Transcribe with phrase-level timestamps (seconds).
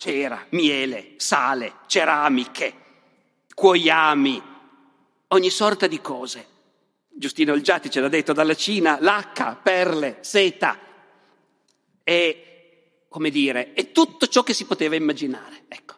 [0.00, 2.72] Cera, miele, sale, ceramiche,
[3.52, 4.42] cuoiami,
[5.28, 6.46] ogni sorta di cose.
[7.06, 10.78] Giustino Olgiati ce l'ha detto dalla Cina, lacca, perle, seta.
[12.02, 15.64] E, come dire, è tutto ciò che si poteva immaginare.
[15.68, 15.96] Ecco.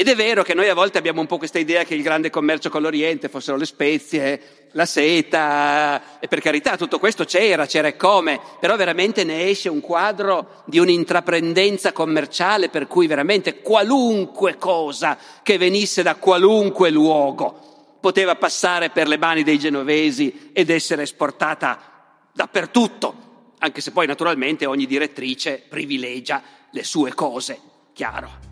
[0.00, 2.30] Ed è vero che noi a volte abbiamo un po' questa idea che il grande
[2.30, 7.88] commercio con l'Oriente fossero le spezie, la seta, e per carità tutto questo c'era, c'era
[7.88, 14.56] e come, però veramente ne esce un quadro di un'intraprendenza commerciale per cui veramente qualunque
[14.56, 21.02] cosa che venisse da qualunque luogo poteva passare per le mani dei genovesi ed essere
[21.02, 27.60] esportata dappertutto, anche se poi naturalmente ogni direttrice privilegia le sue cose,
[27.92, 28.49] chiaro.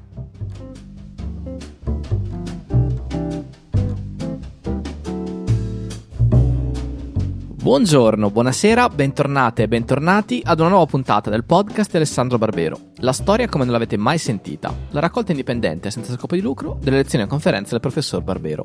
[7.60, 12.78] Buongiorno, buonasera, bentornate e bentornati ad una nuova puntata del podcast di Alessandro Barbero.
[12.98, 16.98] La storia come non l'avete mai sentita, la raccolta indipendente senza scopo di lucro delle
[16.98, 18.64] lezioni e conferenze del professor Barbero.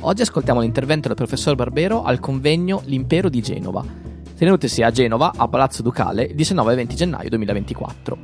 [0.00, 3.84] Oggi ascoltiamo l'intervento del professor Barbero al convegno L'Impero di Genova,
[4.34, 8.18] tenutesi a Genova, a Palazzo Ducale, il 19 e 20 gennaio 2024.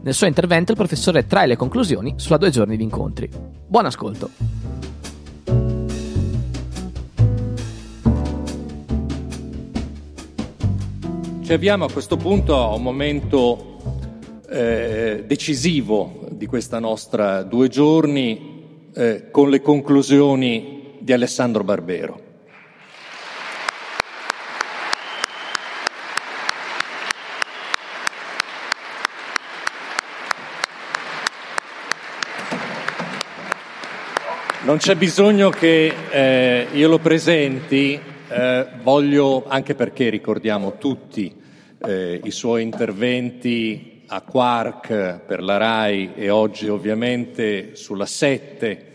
[0.00, 3.28] Nel suo intervento il professore trae le conclusioni sulla due giorni di incontri.
[3.66, 4.30] Buon ascolto!
[11.48, 13.78] Ci avviamo a questo punto a un momento
[14.50, 22.20] eh, decisivo di questa nostra due giorni eh, con le conclusioni di Alessandro Barbero.
[34.64, 37.98] Non c'è bisogno che eh, io lo presenti,
[38.30, 41.34] eh, voglio, anche perché ricordiamo tutti
[41.84, 48.86] eh, i suoi interventi a Quark per la RAI e oggi ovviamente sulla 7,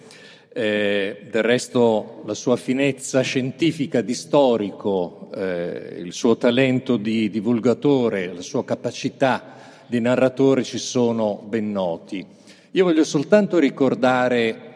[0.53, 8.33] eh, del resto la sua finezza scientifica di storico, eh, il suo talento di divulgatore,
[8.33, 9.55] la sua capacità
[9.87, 12.25] di narratore ci sono ben noti.
[12.71, 14.71] Io voglio soltanto ricordare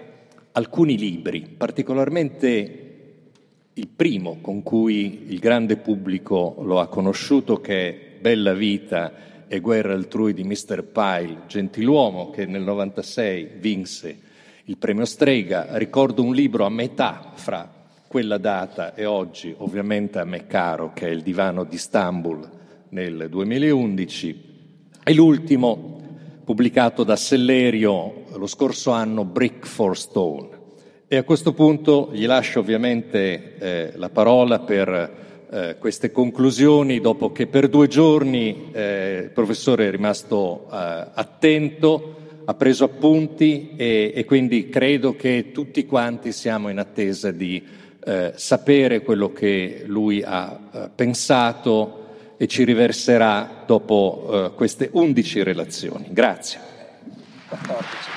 [0.51, 2.86] alcuni libri, particolarmente
[3.77, 9.59] il primo con cui il grande pubblico lo ha conosciuto, che è Bella vita e
[9.59, 10.83] guerra altrui di Mr.
[10.83, 14.19] Pyle, gentiluomo che nel 96 vinse
[14.65, 15.77] il premio Strega.
[15.77, 17.71] Ricordo un libro a metà fra
[18.07, 22.49] quella data e oggi, ovviamente a me caro, che è Il divano di Istanbul
[22.89, 24.44] nel 2011,
[25.03, 26.01] e l'ultimo
[26.44, 30.56] pubblicato da Sellerio lo scorso anno, Brick for Stone.
[31.09, 37.31] E a questo punto gli lascio ovviamente eh, la parola per eh, queste conclusioni, dopo
[37.31, 44.12] che per due giorni eh, il professore è rimasto eh, attento, ha preso appunti e,
[44.13, 47.66] e, quindi credo che tutti quanti siamo in attesa di
[48.03, 56.07] eh, sapere quello che lui ha eh, pensato e ci riverserà dopo queste undici relazioni.
[56.12, 56.59] Grazie.
[57.47, 58.16] 14.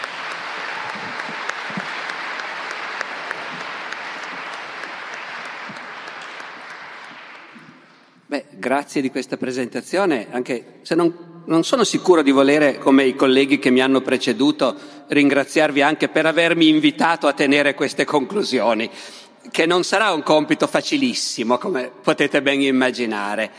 [8.30, 13.16] Beh, grazie di questa presentazione, anche se non, non, sono sicuro di volere, come i
[13.16, 14.76] colleghi che mi hanno preceduto,
[15.08, 18.88] ringraziarvi anche per avermi invitato a tenere queste conclusioni,
[19.50, 23.50] che non sarà un compito facilissimo, come potete ben immaginare,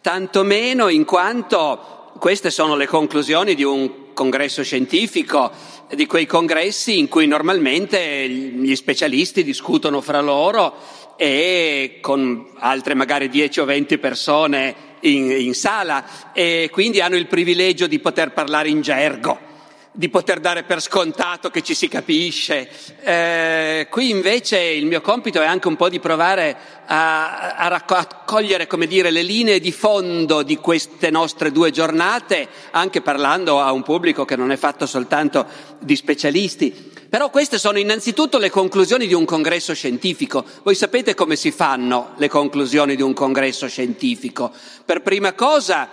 [0.00, 5.50] tantomeno in quanto queste sono le conclusioni di un congresso scientifico,
[5.92, 10.74] di quei congressi in cui normalmente gli specialisti discutono fra loro
[11.22, 17.26] e con altre magari 10 o 20 persone in, in sala e quindi hanno il
[17.26, 19.48] privilegio di poter parlare in gergo
[19.92, 22.68] di poter dare per scontato che ci si capisce.
[23.02, 28.68] Eh, qui invece il mio compito è anche un po' di provare a, a raccogliere,
[28.68, 33.82] come dire, le linee di fondo di queste nostre due giornate, anche parlando a un
[33.82, 35.44] pubblico che non è fatto soltanto
[35.80, 36.99] di specialisti.
[37.10, 40.44] Però queste sono innanzitutto le conclusioni di un congresso scientifico.
[40.62, 44.52] Voi sapete come si fanno le conclusioni di un congresso scientifico?
[44.84, 45.88] Per prima cosa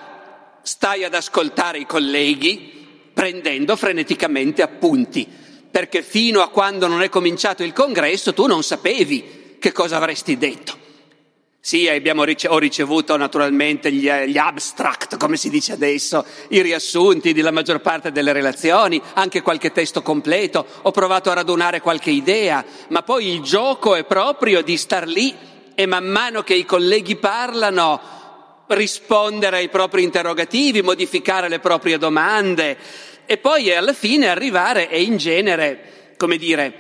[0.62, 2.72] stai ad ascoltare i colleghi,
[3.12, 5.28] prendendo freneticamente appunti,
[5.72, 10.38] perché fino a quando non è cominciato il congresso tu non sapevi che cosa avresti
[10.38, 10.86] detto.
[11.68, 17.52] Sì, abbiamo, ho ricevuto naturalmente gli, gli, abstract, come si dice adesso, i riassunti della
[17.52, 23.04] maggior parte delle relazioni, anche qualche testo completo, ho provato a radunare qualche idea, ma
[23.04, 25.36] poi il gioco è proprio di star lì
[25.76, 28.00] e man mano che i colleghi parlano
[28.68, 32.78] rispondere ai propri interrogativi, modificare le proprie domande
[33.26, 36.74] e poi alla fine arrivare e in genere, come dire,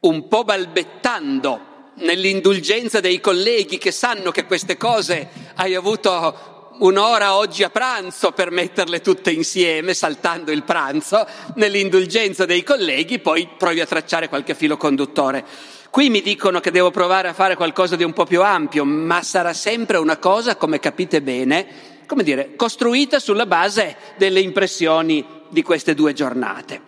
[0.00, 1.68] un po' balbettando
[2.00, 8.50] nell'indulgenza dei colleghi che sanno che queste cose hai avuto un'ora oggi a pranzo per
[8.50, 11.26] metterle tutte insieme, saltando il pranzo,
[11.56, 15.44] nell'indulgenza dei colleghi, poi provi a tracciare qualche filo conduttore.
[15.90, 19.22] Qui mi dicono che devo provare a fare qualcosa di un po' più ampio, ma
[19.22, 21.66] sarà sempre una cosa, come capite bene,
[22.06, 26.80] come dire, costruita sulla base delle impressioni di queste due giornate.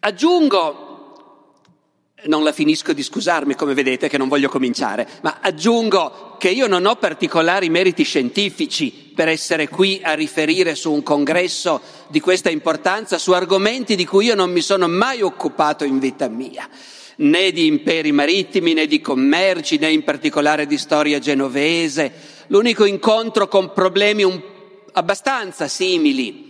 [0.00, 0.93] Aggiungo
[2.26, 6.66] non la finisco di scusarmi, come vedete, che non voglio cominciare, ma aggiungo che io
[6.66, 12.50] non ho particolari meriti scientifici per essere qui a riferire su un congresso di questa
[12.50, 16.68] importanza, su argomenti di cui io non mi sono mai occupato in vita mia
[17.16, 22.12] né di imperi marittimi, né di commerci, né in particolare di storia genovese.
[22.48, 24.40] L'unico incontro con problemi un,
[24.92, 26.44] abbastanza simili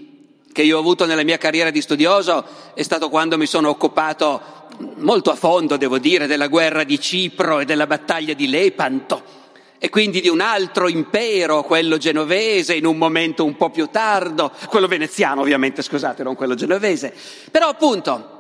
[0.53, 2.45] che io ho avuto nella mia carriera di studioso
[2.75, 4.64] è stato quando mi sono occupato
[4.97, 9.43] molto a fondo, devo dire, della guerra di Cipro e della battaglia di Lepanto
[9.85, 14.51] e quindi di un altro impero, quello genovese, in un momento un po' più tardo,
[14.69, 17.13] quello veneziano ovviamente, scusate, non quello genovese.
[17.51, 18.31] Però appunto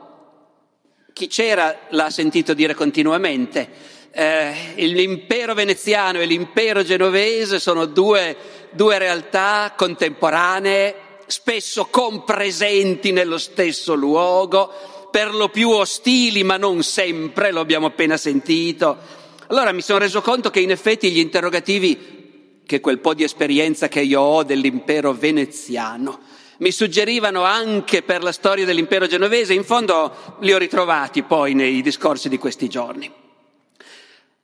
[1.12, 3.68] chi c'era l'ha sentito dire continuamente,
[4.10, 8.36] eh, l'impero veneziano e l'impero genovese sono due,
[8.70, 10.94] due realtà contemporanee,
[11.26, 14.72] spesso compresenti nello stesso luogo,
[15.14, 18.98] per lo più ostili, ma non sempre, lo abbiamo appena sentito.
[19.46, 23.86] Allora mi sono reso conto che in effetti gli interrogativi, che quel po' di esperienza
[23.86, 26.18] che io ho dell'impero veneziano,
[26.58, 31.80] mi suggerivano anche per la storia dell'impero genovese, in fondo li ho ritrovati poi nei
[31.80, 33.08] discorsi di questi giorni.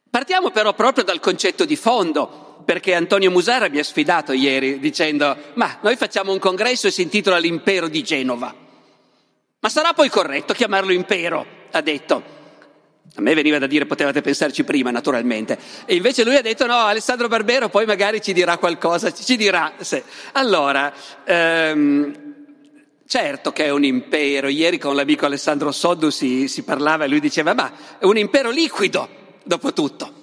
[0.08, 5.36] Partiamo però proprio dal concetto di fondo, perché Antonio Musara mi ha sfidato ieri dicendo
[5.54, 8.68] ma noi facciamo un congresso e si intitola l'impero di Genova.
[9.60, 12.38] Ma sarà poi corretto chiamarlo impero, ha detto.
[13.16, 15.58] A me veniva da dire potevate pensarci prima, naturalmente.
[15.84, 19.74] E invece lui ha detto no, Alessandro Barbero poi magari ci dirà qualcosa, ci dirà.
[19.78, 20.02] Se.
[20.32, 20.90] Allora,
[21.24, 22.34] ehm,
[23.06, 24.48] certo che è un impero.
[24.48, 28.50] Ieri con l'amico Alessandro Soddu si, si parlava e lui diceva ma è un impero
[28.50, 29.08] liquido,
[29.42, 30.20] dopo tutto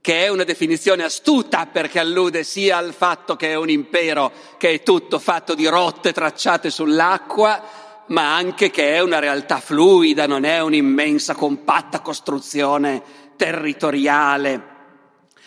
[0.00, 4.70] che è una definizione astuta perché allude sia al fatto che è un impero che
[4.70, 7.62] è tutto fatto di rotte tracciate sull'acqua,
[8.10, 13.02] ma anche che è una realtà fluida, non è un'immensa compatta costruzione
[13.36, 14.62] territoriale.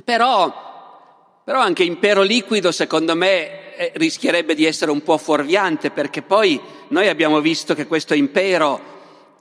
[0.04, 6.22] Però, però anche impero liquido, secondo me, eh, rischierebbe di essere un po' fuorviante, perché
[6.22, 8.92] poi noi abbiamo visto che questo impero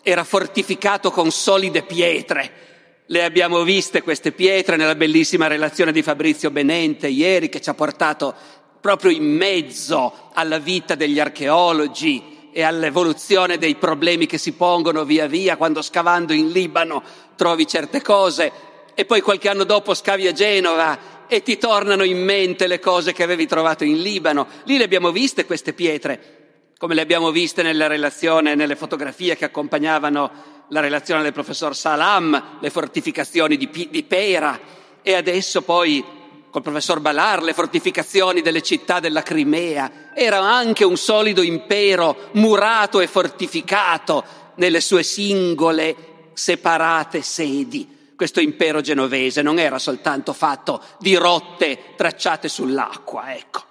[0.03, 2.71] era fortificato con solide pietre.
[3.07, 7.75] Le abbiamo viste queste pietre nella bellissima relazione di Fabrizio Benente ieri che ci ha
[7.75, 8.35] portato
[8.81, 15.27] proprio in mezzo alla vita degli archeologi, e all'evoluzione dei problemi che si pongono via
[15.27, 17.03] via quando scavando in Libano
[17.35, 18.53] trovi certe cose
[18.95, 23.15] e poi qualche anno dopo scavi a Genova e ti tornano in mente le cose
[23.15, 24.47] che avevi trovato in Libano.
[24.65, 29.47] Lì le abbiamo viste queste pietre, come le abbiamo viste nella relazione, nelle fotografie che
[29.47, 30.31] accompagnavano
[30.69, 34.61] la relazione del professor Salam, le fortificazioni di, P- di Pera
[35.01, 36.05] e adesso poi
[36.53, 43.01] col professor Balar, le fortificazioni delle città della Crimea, era anche un solido impero murato
[43.01, 44.23] e fortificato
[44.57, 48.13] nelle sue singole separate sedi.
[48.15, 53.63] Questo impero genovese non era soltanto fatto di rotte tracciate sull'acqua, ecco.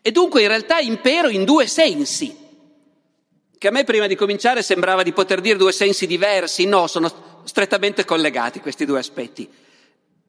[0.00, 2.34] E dunque in realtà impero in due sensi,
[3.58, 7.42] che a me prima di cominciare sembrava di poter dire due sensi diversi, no, sono
[7.44, 9.60] strettamente collegati questi due aspetti.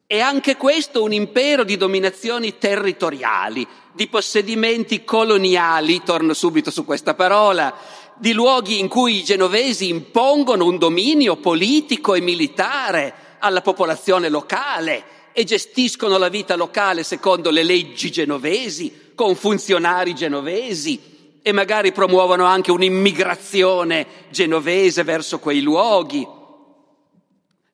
[0.06, 7.14] È anche questo un impero di dominazioni territoriali, di possedimenti coloniali, torno subito su questa
[7.14, 7.74] parola,
[8.16, 15.04] di luoghi in cui i genovesi impongono un dominio politico e militare alla popolazione locale
[15.32, 22.44] e gestiscono la vita locale secondo le leggi genovesi, con funzionari genovesi e magari promuovono
[22.44, 26.28] anche un'immigrazione genovese verso quei luoghi.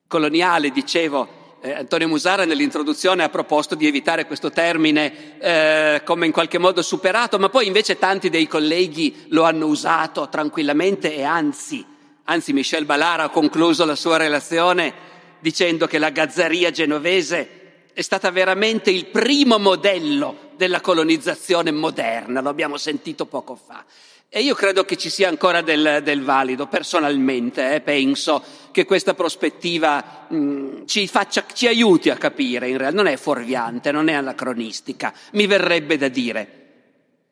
[0.07, 6.31] Coloniale, dicevo, eh, Antonio Musara nell'introduzione ha proposto di evitare questo termine eh, come in
[6.31, 11.85] qualche modo superato, ma poi invece tanti dei colleghi lo hanno usato tranquillamente e anzi,
[12.23, 17.59] anzi Michel Balara ha concluso la sua relazione dicendo che la gazzaria genovese
[17.93, 23.85] è stata veramente il primo modello della colonizzazione moderna, lo abbiamo sentito poco fa.
[24.33, 28.41] E io credo che ci sia ancora del, del valido, personalmente, eh, penso
[28.71, 33.17] che questa prospettiva mh, mm, ci, faccia, ci aiuti a capire, in realtà non è
[33.17, 36.59] fuorviante, non è anacronistica, mi verrebbe da dire.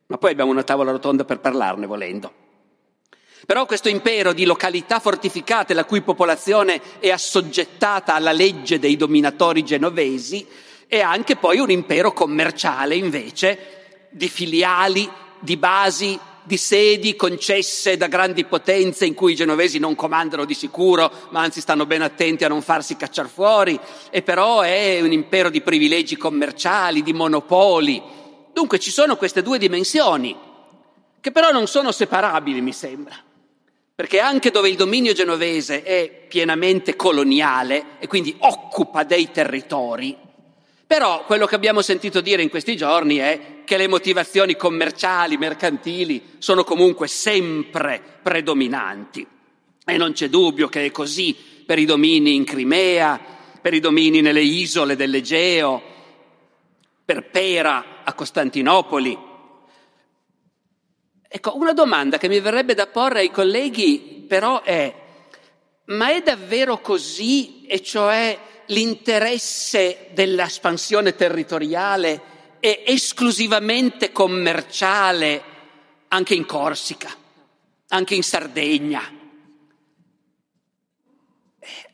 [0.08, 2.34] ma poi abbiamo una tavola rotonda per parlarne volendo.
[3.46, 9.64] Però questo impero di località fortificate, la cui popolazione è assoggettata alla legge dei dominatori
[9.64, 10.46] genovesi,
[10.88, 16.20] è anche poi un impero commerciale invece, di filiali, di basi,
[16.50, 21.42] di sedi concesse da grandi potenze in cui i genovesi non comandano di sicuro, ma
[21.42, 23.80] anzi stanno ben attenti a non farsi cacciar fuori,
[24.10, 28.02] e però è un impero di privilegi commerciali, di monopoli.
[28.52, 30.36] Dunque ci sono queste due dimensioni,
[31.22, 33.16] che però non sono separabili, mi sembra.
[33.94, 40.18] Perché anche dove il dominio genovese è pienamente coloniale e quindi occupa dei territori,
[40.90, 46.38] però quello che abbiamo sentito dire in questi giorni è che le motivazioni commerciali, mercantili,
[46.40, 49.24] sono comunque sempre predominanti.
[49.86, 53.22] E non c'è dubbio che è così per i domini in Crimea,
[53.62, 55.80] per i domini nelle isole dell'Egeo,
[57.06, 59.16] per Pera a Costantinopoli.
[61.28, 64.92] Ecco, una domanda che mi verrebbe da porre ai colleghi però è,
[65.86, 67.68] ma è davvero così?
[67.68, 72.22] E cioè l'interesse dell'espansione territoriale
[72.60, 75.44] è esclusivamente commerciale
[76.10, 77.10] anche in Corsica,
[77.90, 79.18] anche in Sardegna.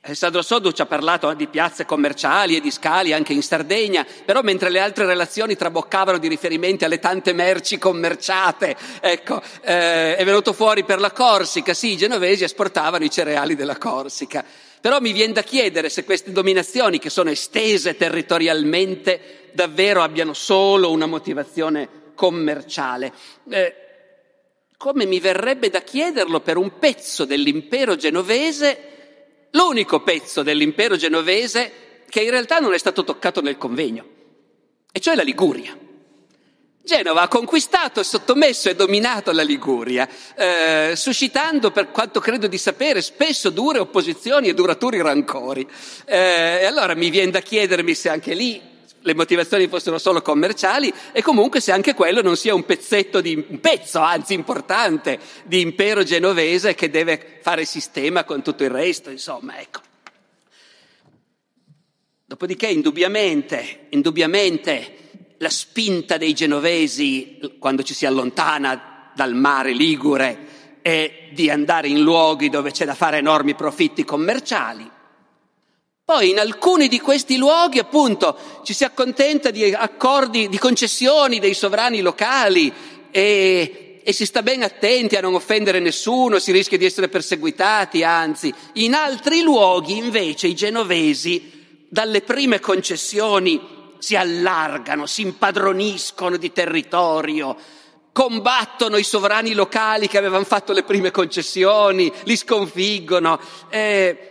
[0.02, 4.42] Alessandro Sodu ci ha parlato di piazze commerciali e di scali anche in Sardegna, però
[4.44, 10.54] mentre le altre relazioni traboccavano di riferimenti alle tante merci commerciate, ecco, eh, è venuto
[10.54, 14.46] fuori per la Corsica, sì, i genovesi esportavano i cereali della Corsica.
[14.86, 20.92] Però mi viene da chiedere se queste dominazioni, che sono estese territorialmente, davvero abbiano solo
[20.92, 23.12] una motivazione commerciale.
[23.50, 23.76] Eh,
[24.78, 32.22] come mi verrebbe da chiederlo per un pezzo dell'impero genovese, l'unico pezzo dell'impero genovese che
[32.22, 34.08] in realtà non è stato toccato nel convegno,
[34.92, 35.76] e cioè la Liguria.
[36.86, 43.02] Genova ha conquistato, sottomesso e dominato la Liguria, eh, suscitando, per quanto credo di sapere,
[43.02, 45.68] spesso dure opposizioni e duraturi rancori.
[46.06, 48.62] Eh, e allora mi viene da chiedermi se anche lì
[49.02, 53.34] le motivazioni fossero solo commerciali e comunque se anche quello non sia un pezzetto di,
[53.48, 59.10] un pezzo, anzi importante, di impero genovese che deve fare sistema con tutto il resto,
[59.10, 59.82] insomma, ecco.
[62.28, 64.98] Dopodiché, indubbiamente, indubbiamente,
[65.38, 72.02] la spinta dei genovesi quando ci si allontana dal mare ligure è di andare in
[72.02, 74.92] luoghi dove c'è da fare enormi profitti commerciali.
[76.06, 81.56] Poi in alcuni di questi luoghi appunto ci si accontenta di accordi, di concessioni dei
[81.56, 82.72] sovrani locali
[83.10, 88.04] e, e si sta ben attenti a non offendere nessuno, si rischia di essere perseguitati,
[88.04, 88.54] anzi.
[88.74, 91.52] In altri luoghi invece i genovesi
[91.90, 97.56] dalle prime concessioni si allargano, si impadroniscono di territorio,
[98.12, 103.40] combattono i sovrani locali che avevano fatto le prime concessioni, li sconfiggono.
[103.70, 104.30] Eh,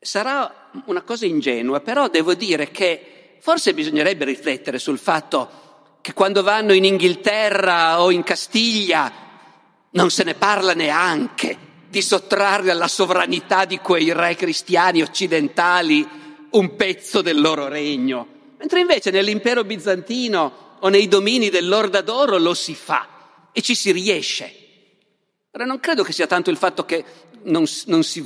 [0.00, 5.66] sarà una cosa ingenua, però devo dire che forse bisognerebbe riflettere sul fatto
[6.00, 9.12] che quando vanno in Inghilterra o in Castiglia
[9.90, 11.56] non se ne parla neanche
[11.88, 18.26] di sottrarre alla sovranità di quei re cristiani occidentali un pezzo del loro regno,
[18.58, 23.06] mentre invece nell'impero bizantino o nei domini dell'Orda d'Oro lo si fa
[23.52, 24.54] e ci si riesce.
[25.52, 27.04] Ora non credo che sia tanto il fatto che
[27.44, 28.24] non, non si,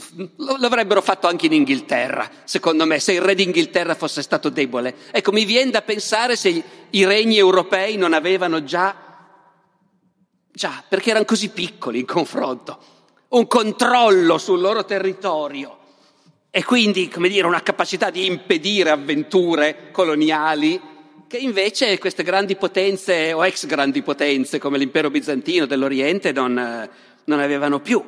[0.59, 4.95] l'avrebbero fatto anche in Inghilterra, secondo me, se il re d'Inghilterra fosse stato debole.
[5.11, 8.95] Ecco, mi viene da pensare se i regni europei non avevano già,
[10.51, 12.79] già, perché erano così piccoli in confronto,
[13.29, 15.79] un controllo sul loro territorio
[16.55, 20.79] e quindi, come dire, una capacità di impedire avventure coloniali
[21.27, 26.53] che invece queste grandi potenze o ex grandi potenze come l'impero bizantino dell'Oriente non,
[27.25, 28.05] non avevano più.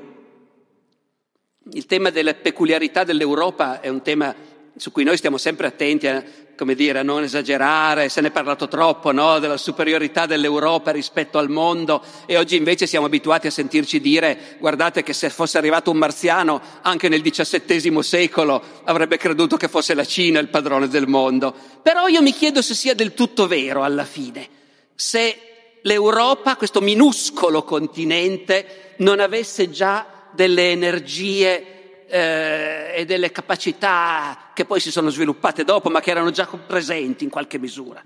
[1.73, 4.35] Il tema delle peculiarità dell'Europa è un tema
[4.77, 6.23] su cui noi stiamo sempre attenti a,
[6.57, 9.39] come dire, a non esagerare, se ne è parlato troppo, no?
[9.39, 15.03] della superiorità dell'Europa rispetto al mondo e oggi invece siamo abituati a sentirci dire guardate
[15.03, 20.05] che se fosse arrivato un marziano anche nel XVII secolo avrebbe creduto che fosse la
[20.05, 21.55] Cina il padrone del mondo.
[21.83, 24.49] Però io mi chiedo se sia del tutto vero alla fine,
[24.95, 25.39] se
[25.83, 31.74] l'Europa, questo minuscolo continente, non avesse già delle energie
[32.15, 37.25] eh, e delle capacità che poi si sono sviluppate dopo, ma che erano già presenti
[37.25, 38.01] in qualche misura.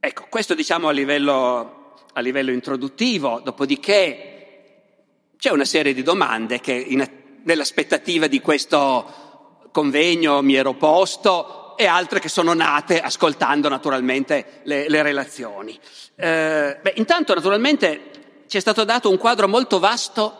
[0.00, 4.30] Ecco, questo diciamo a livello, a livello introduttivo, dopodiché
[5.36, 7.06] c'è una serie di domande che in,
[7.42, 14.88] nell'aspettativa di questo convegno mi ero posto e altre che sono nate ascoltando naturalmente le,
[14.88, 15.78] le relazioni.
[16.14, 20.38] Eh, beh, intanto naturalmente ci è stato dato un quadro molto vasto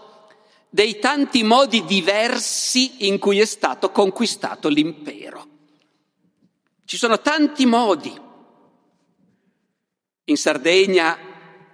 [0.75, 5.47] dei tanti modi diversi in cui è stato conquistato l'impero.
[6.85, 8.13] Ci sono tanti modi.
[10.25, 11.17] In Sardegna,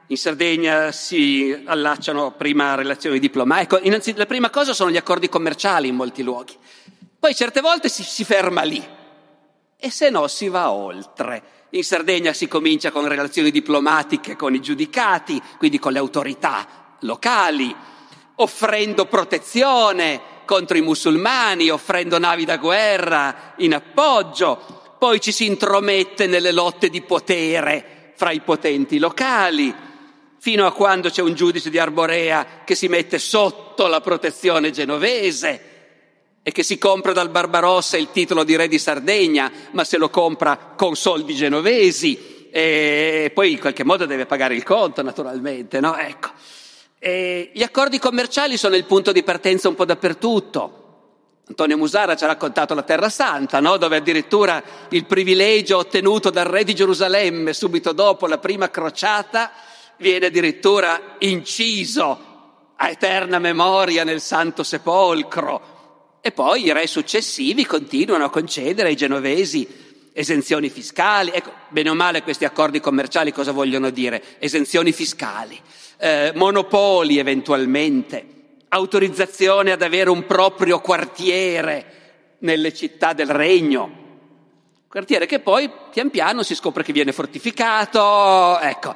[0.07, 3.77] in Sardegna si allacciano prima relazioni diplomatiche.
[3.77, 6.59] Ecco, innanzitutto, la prima cosa sono gli accordi commerciali in molti luoghi.
[7.19, 8.87] Poi certe volte si, si ferma lì
[9.79, 11.43] e se no si va oltre.
[11.71, 17.75] In Sardegna si comincia con relazioni diplomatiche con i giudicati, quindi con le autorità locali,
[18.43, 26.27] offrendo protezione contro i musulmani, offrendo navi da guerra in appoggio, poi ci si intromette
[26.27, 29.75] nelle lotte di potere fra i potenti locali,
[30.39, 35.65] fino a quando c'è un giudice di Arborea che si mette sotto la protezione genovese
[36.43, 40.09] e che si compra dal Barbarossa il titolo di re di Sardegna, ma se lo
[40.09, 45.97] compra con soldi genovesi e poi in qualche modo deve pagare il conto, naturalmente, no?
[45.97, 46.31] Ecco.
[47.03, 50.77] E gli accordi commerciali sono il punto di partenza un po' dappertutto.
[51.49, 53.79] Antonio Musara ci ha raccontato la Terra Santa, no?
[53.79, 59.51] dove addirittura il privilegio ottenuto dal re di Gerusalemme subito dopo la prima crociata
[59.97, 62.29] viene addirittura inciso
[62.77, 66.19] a eterna memoria nel Santo Sepolcro.
[66.21, 69.67] E poi i re successivi continuano a concedere ai genovesi
[70.13, 71.31] esenzioni fiscali.
[71.31, 74.23] Ecco, bene o male questi accordi commerciali cosa vogliono dire?
[74.39, 75.61] Esenzioni fiscali,
[75.99, 78.39] eh, monopoli eventualmente
[78.73, 83.99] autorizzazione ad avere un proprio quartiere nelle città del regno.
[84.89, 88.95] Quartiere che poi pian piano si scopre che viene fortificato, ecco.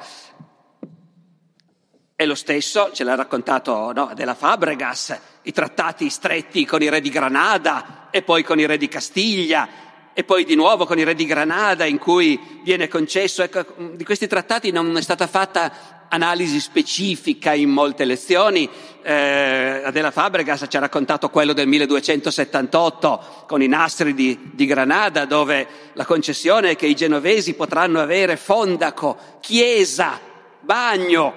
[2.17, 7.01] E lo stesso ce l'ha raccontato no, della Fabregas, i trattati stretti con i re
[7.01, 9.84] di Granada e poi con i re di Castiglia
[10.17, 14.05] e poi di nuovo con i re di Granada in cui viene concesso, ecco, di
[14.05, 18.69] questi trattati non è stata fatta analisi specifica in molte lezioni.
[19.01, 25.25] Eh, Adela Fabregas ci ha raccontato quello del 1278 con i nastri di, di Granada,
[25.25, 30.17] dove la concessione è che i genovesi potranno avere fondaco, chiesa,
[30.61, 31.33] bagno,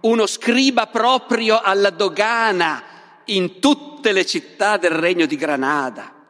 [0.00, 2.82] uno scriba proprio alla dogana
[3.26, 6.20] in tutte le città del regno di Granada.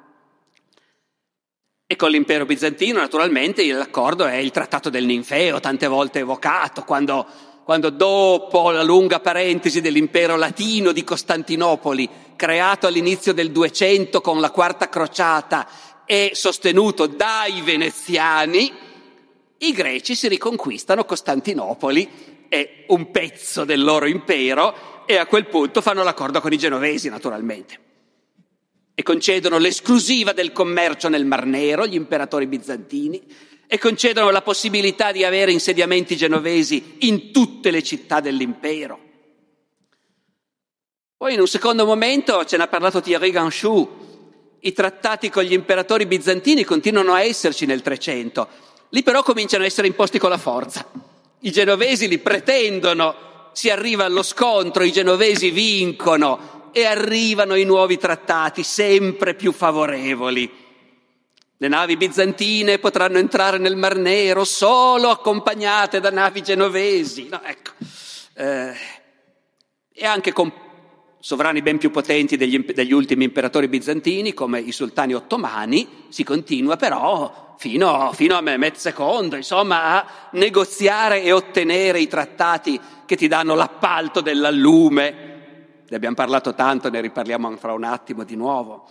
[1.92, 7.26] E con l'impero bizantino, naturalmente, l'accordo è il trattato del Ninfeo, tante volte evocato, quando
[7.64, 14.50] quando dopo la lunga parentesi dell'impero latino di Costantinopoli, creato all'inizio del 200 con la
[14.50, 15.68] quarta crociata
[16.06, 18.72] e sostenuto dai veneziani,
[19.58, 25.82] i greci si riconquistano Costantinopoli e un pezzo del loro impero e a quel punto
[25.82, 27.90] fanno l'accordo con i genovesi naturalmente
[29.02, 33.20] e concedono l'esclusiva del commercio nel Mar Nero, gli imperatori bizantini,
[33.66, 39.00] e concedono la possibilità di avere insediamenti genovesi in tutte le città dell'impero.
[41.16, 43.88] Poi in un secondo momento ce n'ha parlato Thierry Ganchou,
[44.60, 48.48] i trattati con gli imperatori bizantini continuano a esserci nel 300,
[48.90, 50.88] lì però cominciano a essere imposti con la forza.
[51.40, 57.98] I genovesi li pretendono, si arriva allo scontro, i genovesi vincono e arrivano i nuovi
[57.98, 60.50] trattati sempre più favorevoli.
[61.56, 67.28] Le navi bizantine potranno entrare nel Mar Nero solo accompagnate da navi genovesi.
[67.28, 67.70] No, ecco.
[68.34, 68.74] eh,
[69.92, 70.52] e anche con
[71.20, 76.76] sovrani ben più potenti degli, degli, ultimi imperatori bizantini, come i sultani ottomani, si continua
[76.76, 83.28] però fino, fino a Mehmet II, insomma, a negoziare e ottenere i trattati che ti
[83.28, 85.31] danno l'appalto dell'allume.
[85.92, 88.88] Ne abbiamo parlato tanto, ne riparliamo fra un attimo di nuovo.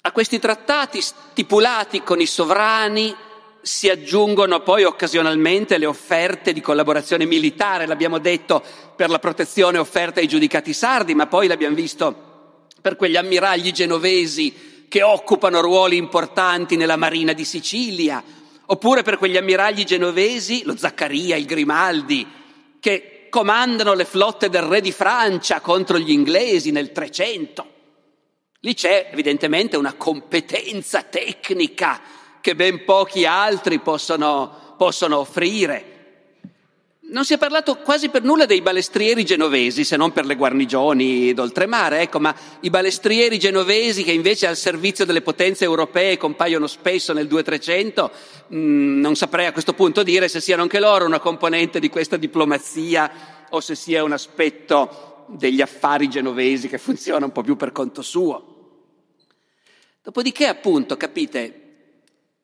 [0.00, 3.14] A questi trattati stipulati con i sovrani
[3.60, 8.60] si aggiungono poi occasionalmente le offerte di collaborazione militare, l'abbiamo detto
[8.96, 14.86] per la protezione offerta ai giudicati sardi, ma poi l'abbiamo visto per quegli ammiragli genovesi
[14.88, 18.20] che occupano ruoli importanti nella marina di Sicilia,
[18.66, 22.26] oppure per quegli ammiragli genovesi, lo Zaccaria, il Grimaldi,
[22.80, 27.74] che comandano le flotte del re di Francia contro gli inglesi nel Trecento.
[28.60, 32.00] Lì c'è evidentemente una competenza tecnica
[32.40, 35.97] che ben pochi altri possono, possono offrire.
[37.10, 41.32] Non si è parlato quasi per nulla dei balestrieri genovesi, se non per le guarnigioni
[41.32, 47.14] d'oltremare, ecco, ma i balestrieri genovesi che invece al servizio delle potenze europee compaiono spesso
[47.14, 48.10] nel 2300,
[48.48, 51.88] mh, mm, non saprei a questo punto dire se siano anche loro una componente di
[51.88, 57.56] questa diplomazia o se sia un aspetto degli affari genovesi che funziona un po' più
[57.56, 58.56] per conto suo.
[60.02, 61.62] Dopodiché, appunto, capite,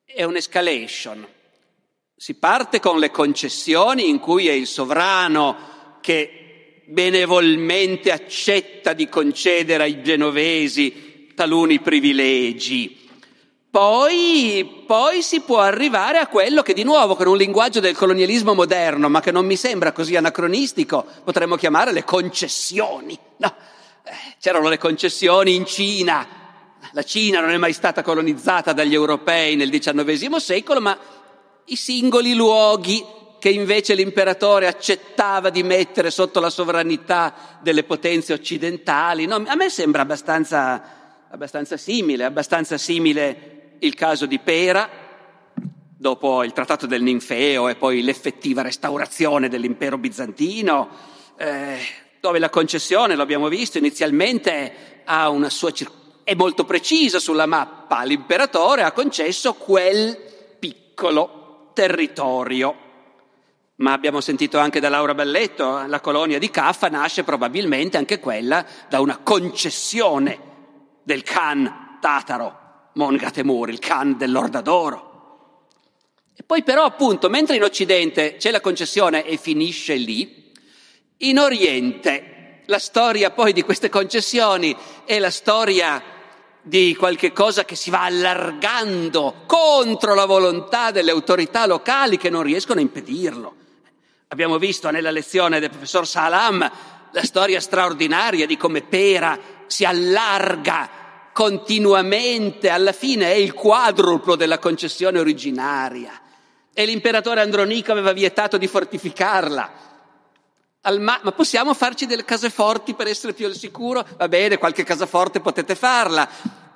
[0.05, 1.33] è un'escalation.
[2.17, 9.83] Si parte con le concessioni in cui è il sovrano che benevolmente accetta di concedere
[9.83, 13.03] ai genovesi taluni privilegi.
[13.69, 18.53] Poi, poi, si può arrivare a quello che di nuovo con un linguaggio del colonialismo
[18.53, 23.19] moderno, ma che non mi sembra così anacronistico, potremmo chiamare le concessioni.
[23.37, 23.53] No,
[24.05, 26.25] eh, c'erano le concessioni in Cina.
[26.93, 30.97] La Cina non è mai stata colonizzata dagli europei nel XIX secolo, ma
[31.65, 33.03] i singoli luoghi
[33.39, 39.25] che invece l'imperatore accettava di mettere sotto la sovranità delle potenze occidentali.
[39.25, 44.89] No, a me sembra abbastanza, abbastanza simile, abbastanza simile il caso di Pera,
[45.95, 50.89] dopo il trattato del Ninfeo e poi l'effettiva restaurazione dell'impero bizantino,
[51.37, 51.77] eh,
[52.19, 55.71] dove la concessione, l'abbiamo visto, inizialmente ha una sua
[56.23, 60.17] è molto precisa sulla mappa, l'imperatore ha concesso quel
[60.57, 61.44] piccolo
[61.75, 62.83] territorio.
[63.75, 68.65] Ma abbiamo sentito anche da Laura Balletto, la colonia di Caffa nasce probabilmente anche quella
[68.87, 70.39] da una concessione
[71.03, 75.13] del Khan tataro Mongatemur, il Khan dell'Orda d'Oro.
[76.33, 80.51] E poi però appunto, mentre in Occidente c'è la concessione e finisce lì,
[81.17, 86.01] in Oriente la storia poi di queste concessioni è la storia
[86.67, 92.41] di qualche cosa che si va allargando contro la volontà delle autorità locali che non
[92.41, 93.55] riescono a impedirlo.
[94.29, 96.71] Abbiamo visto nella lezione del professor Salam
[97.11, 100.89] la storia straordinaria di come Pera si allarga
[101.31, 106.19] continuamente, alla fine è il quadruplo della concessione originaria.
[106.73, 109.71] E l'imperatore Andronico aveva vietato di fortificarla.
[110.85, 114.05] Ma-, ma possiamo farci delle case forti per essere più al sicuro?
[114.17, 116.27] Va bene, qualche casa forte potete farla.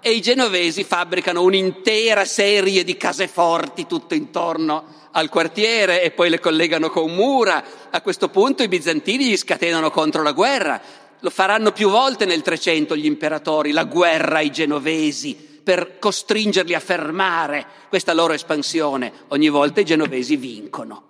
[0.01, 6.29] E i genovesi fabbricano un'intera serie di case forti tutto intorno al quartiere e poi
[6.29, 7.63] le collegano con mura.
[7.89, 10.81] A questo punto i bizantini gli scatenano contro la guerra
[11.21, 16.79] lo faranno più volte nel Trecento gli imperatori, la guerra ai genovesi, per costringerli a
[16.79, 19.11] fermare questa loro espansione.
[19.29, 21.08] Ogni volta i genovesi vincono.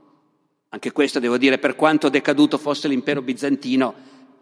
[0.72, 3.94] Anche questo, devo dire, per quanto decaduto fosse l'impero bizantino,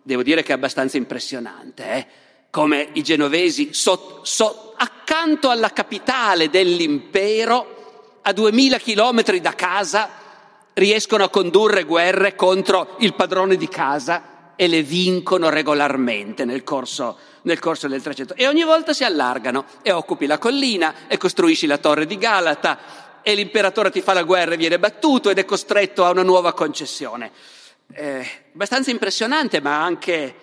[0.04, 1.90] devo dire che è abbastanza impressionante.
[1.90, 2.08] Eh?
[2.50, 10.10] Come i genovesi, so, so, accanto alla capitale dell'impero, a duemila chilometri da casa,
[10.74, 17.18] riescono a condurre guerre contro il padrone di casa e le vincono regolarmente nel corso,
[17.44, 18.36] nel corso del Trecento.
[18.36, 23.06] E ogni volta si allargano e occupi la collina e costruisci la torre di Galata
[23.28, 26.54] e l'imperatore ti fa la guerra e viene battuto ed è costretto a una nuova
[26.54, 27.30] concessione.
[27.94, 30.34] Eh, abbastanza impressionante, ma anche,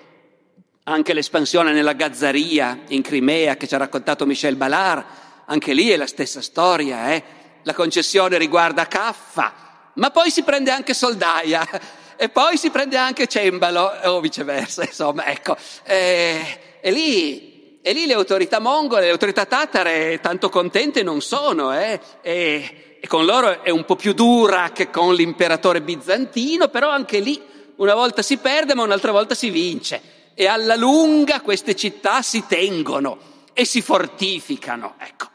[0.83, 5.03] anche l'espansione nella Gazzaria in Crimea che ci ha raccontato Michel Ballard,
[5.47, 7.14] anche lì è la stessa storia.
[7.14, 7.23] Eh?
[7.62, 9.55] La concessione riguarda Caffa,
[9.94, 11.66] ma poi si prende anche Soldaia
[12.16, 15.57] e poi si prende anche Cembalo o viceversa, insomma, ecco.
[15.85, 17.53] E, e, lì,
[17.87, 22.01] e lì, le autorità mongole, le autorità tatare tanto contente non sono, eh?
[22.23, 27.20] e, e con loro è un po' più dura che con l'imperatore bizantino, però anche
[27.20, 27.38] lì
[27.77, 30.01] una volta si perde ma un'altra volta si vince
[30.33, 35.29] e alla lunga queste città si tengono e si fortificano, ecco.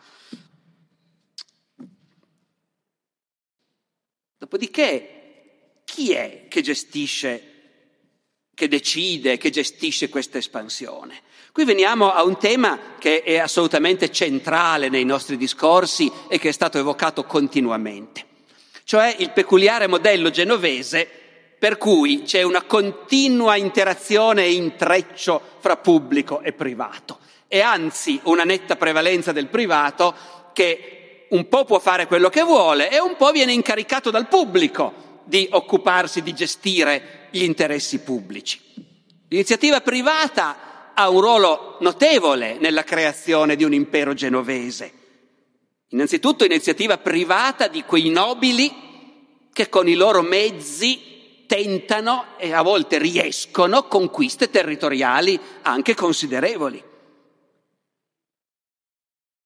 [4.39, 7.43] Dopodiché chi è che gestisce,
[8.55, 11.27] che decide, che gestisce questa espansione?
[11.51, 16.51] Qui veniamo a un tema che è assolutamente centrale nei nostri discorsi e che è
[16.51, 18.25] stato evocato continuamente,
[18.83, 21.09] cioè il peculiare modello genovese
[21.57, 28.43] per cui c'è una continua interazione e intreccio fra pubblico e privato e anzi una
[28.43, 30.15] netta prevalenza del privato
[30.53, 35.21] che un po' può fare quello che vuole e un po' viene incaricato dal pubblico
[35.23, 38.61] di occuparsi di gestire gli interessi pubblici.
[39.27, 40.68] L'iniziativa privata
[40.99, 44.91] ha un ruolo notevole nella creazione di un impero genovese.
[45.91, 52.97] Innanzitutto iniziativa privata di quei nobili che con i loro mezzi tentano e a volte
[52.97, 56.83] riescono conquiste territoriali anche considerevoli.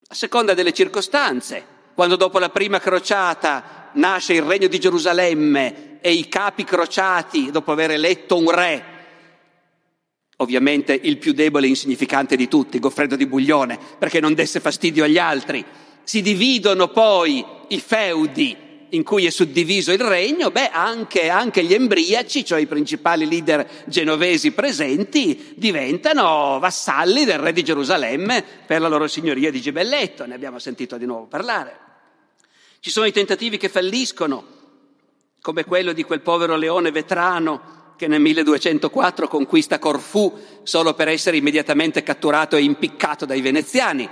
[0.07, 6.13] A seconda delle circostanze, quando dopo la prima crociata nasce il regno di Gerusalemme e
[6.13, 8.92] i capi crociati, dopo aver eletto un re,
[10.37, 15.03] ovviamente il più debole e insignificante di tutti, Goffredo di Buglione, perché non desse fastidio
[15.03, 15.63] agli altri,
[16.03, 18.57] si dividono poi i feudi
[18.89, 23.67] in cui è suddiviso il regno, beh, anche, anche, gli embriaci, cioè i principali leader
[23.85, 30.35] genovesi presenti, diventano vassalli del re di Gerusalemme per la loro signoria di Gibelletto, ne
[30.35, 31.79] abbiamo sentito di nuovo parlare.
[32.79, 34.45] Ci sono i tentativi che falliscono,
[35.41, 41.37] come quello di quel povero leone vetrano che nel 1204 conquista Corfù solo per essere
[41.37, 44.09] immediatamente catturato e impiccato dai veneziani.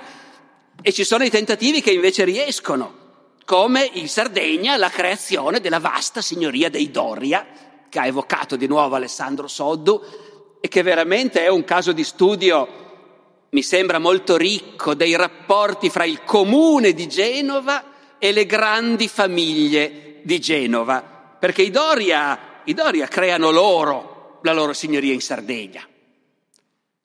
[0.81, 2.99] E ci sono i tentativi che invece riescono,
[3.43, 7.45] come in Sardegna la creazione della vasta signoria dei Doria,
[7.89, 10.01] che ha evocato di nuovo Alessandro Soddu
[10.61, 12.67] e che veramente è un caso di studio,
[13.49, 17.83] mi sembra molto ricco, dei rapporti fra il comune di Genova
[18.17, 21.01] e le grandi famiglie di Genova,
[21.37, 25.85] perché i Doria, i Doria creano loro la loro signoria in Sardegna.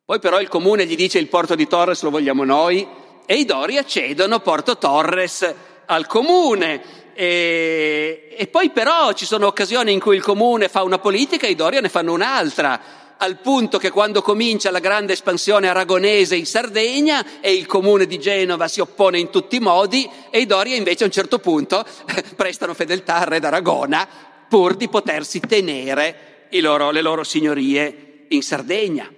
[0.05, 2.87] Poi però il comune gli dice il porto di Torres lo vogliamo noi
[3.27, 5.55] e i Doria cedono Porto Torres
[5.87, 7.05] al comune.
[7.15, 11.51] E, e poi però ci sono occasioni in cui il comune fa una politica e
[11.51, 16.45] i Doria ne fanno un'altra al punto che quando comincia la grande espansione aragonese in
[16.45, 20.77] Sardegna e il comune di Genova si oppone in tutti i modi e i Doria
[20.77, 21.85] invece a un certo punto
[22.37, 29.11] prestano fedeltà al re d'Aragona pur di potersi tenere loro, le loro signorie in Sardegna.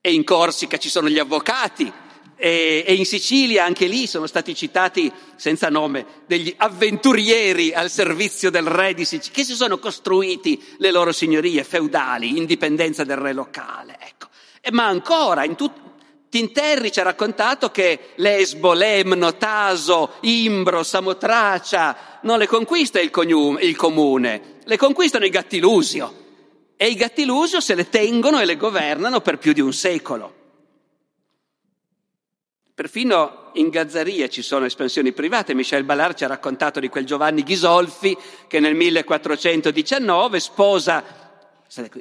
[0.00, 1.92] E in Corsica ci sono gli avvocati,
[2.36, 8.50] e, e, in Sicilia anche lì sono stati citati senza nome degli avventurieri al servizio
[8.50, 13.32] del re di Sicilia che si sono costruiti le loro signorie feudali, indipendenza del re
[13.32, 13.98] locale.
[14.00, 14.28] Ecco.
[14.60, 15.80] E, ma ancora in tutti
[16.28, 23.62] Tinterri ci ha raccontato che Lesbo, Lemno, Taso, Imbro, Samotracia non le conquista il, coniume,
[23.62, 26.24] il comune, le conquistano i Gattilusio.
[26.76, 30.34] E i Gattilusio se le tengono e le governano per più di un secolo.
[32.74, 35.54] Perfino in Gazzaria ci sono espansioni private.
[35.54, 38.14] Michel Ballard ci ha raccontato di quel Giovanni Ghisolfi
[38.46, 41.25] che nel 1419 sposa,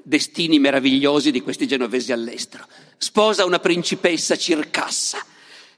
[0.03, 2.65] destini meravigliosi di questi genovesi all'estero,
[2.97, 5.23] sposa una principessa circassa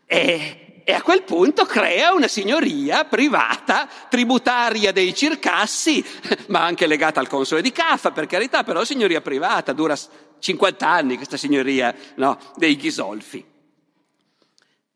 [0.06, 6.04] e, e a quel punto crea una signoria privata, tributaria dei circassi,
[6.48, 9.98] ma anche legata al console di Caffa, per carità, però signoria privata, dura
[10.40, 13.44] 50 anni questa signoria no, dei Ghisolfi.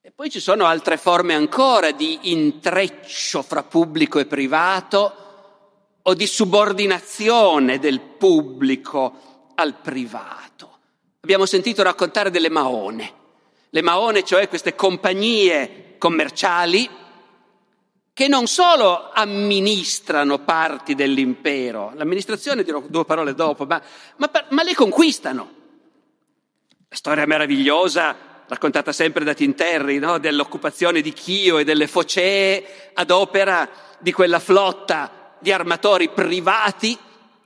[0.01, 5.20] E poi ci sono altre forme ancora di intreccio fra pubblico e privato
[6.03, 10.77] o di subordinazione del pubblico al privato.
[11.21, 13.19] Abbiamo sentito raccontare delle maone.
[13.69, 16.89] Le maone, cioè queste compagnie commerciali
[18.13, 23.81] che non solo amministrano parti dell'impero, l'amministrazione dirò due parole dopo, ma,
[24.17, 25.59] ma, ma le conquistano.
[26.89, 30.17] La storia meravigliosa raccontata sempre da Tinterri, no?
[30.17, 36.97] dell'occupazione di Chio e delle Focee ad opera di quella flotta di armatori privati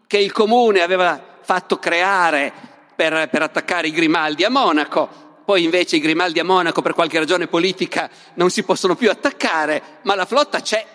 [0.05, 2.53] che il comune aveva fatto creare
[2.95, 5.23] per, per attaccare i Grimaldi a Monaco.
[5.43, 9.99] Poi invece i Grimaldi a Monaco per qualche ragione politica non si possono più attaccare,
[10.03, 10.86] ma la flotta c'è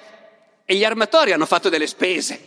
[0.64, 2.40] e gli armatori hanno fatto delle spese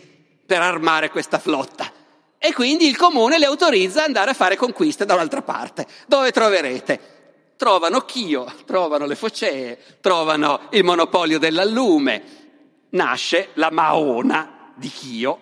[0.46, 1.92] per armare questa flotta.
[2.38, 5.86] E quindi il comune le autorizza ad andare a fare conquiste da un'altra parte.
[6.06, 7.12] Dove troverete?
[7.56, 12.43] trovano Chio, trovano le focee, trovano il monopolio dell'allume.
[12.94, 15.40] Nasce la Maona di Chio,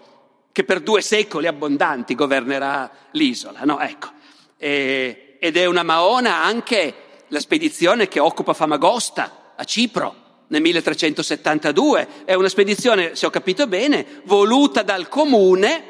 [0.52, 3.80] che per due secoli abbondanti governerà l'isola, no?
[3.80, 4.08] Ecco.
[4.56, 6.94] E, ed è una Maona anche
[7.28, 10.14] la spedizione che occupa Famagosta a Cipro
[10.48, 12.24] nel 1372.
[12.24, 15.84] È una spedizione, se ho capito bene, voluta dal comune,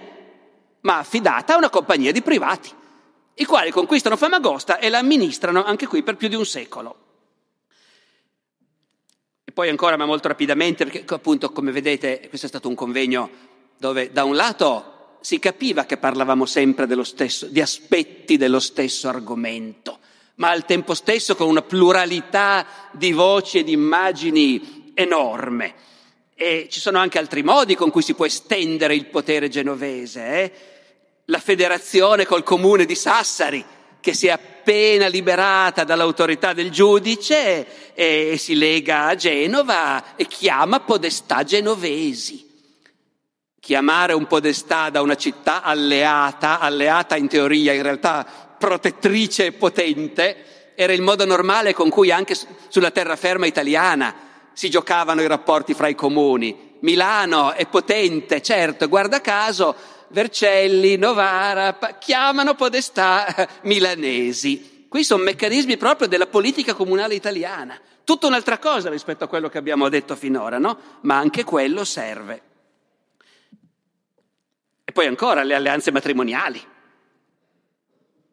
[0.81, 2.81] ma affidata a una compagnia di privati
[3.35, 6.97] i quali conquistano Famagosta e la amministrano anche qui per più di un secolo.
[9.53, 13.31] Poi ancora, ma molto rapidamente, perché appunto, come vedete, questo è stato un convegno
[13.79, 19.99] dove da un lato si capiva che parlavamo sempre stesso, di aspetti dello stesso argomento,
[20.37, 25.75] ma al tempo stesso con una pluralità di voci e di immagini enorme.
[26.35, 30.27] E ci sono anche altri modi con cui si può estendere il potere genovese.
[30.27, 30.53] Eh?
[31.27, 33.65] la federazione col comune di Sassari,
[34.01, 40.79] che si è appena liberata dall'autorità del giudice e, si lega a Genova e chiama
[40.79, 42.49] podestà genovesi.
[43.59, 48.25] Chiamare un podestà da una città alleata, alleata in teoria, in realtà
[48.57, 52.37] protettrice e potente, era il modo normale con cui anche
[52.69, 54.15] sulla terraferma italiana
[54.53, 56.71] si giocavano i rapporti fra i comuni.
[56.81, 59.75] Milano è potente, certo, guarda caso,
[60.13, 64.87] Vercelli, Novara, chiamano podestà milanesi.
[64.89, 67.81] Qui sono meccanismi proprio della politica comunale italiana.
[68.05, 70.79] Tutta un'altra cosa rispetto a quello che abbiamo detto finora, no?
[71.03, 72.43] Ma anche quello serve.
[74.85, 76.63] E poi ancora le alleanze matrimoniali.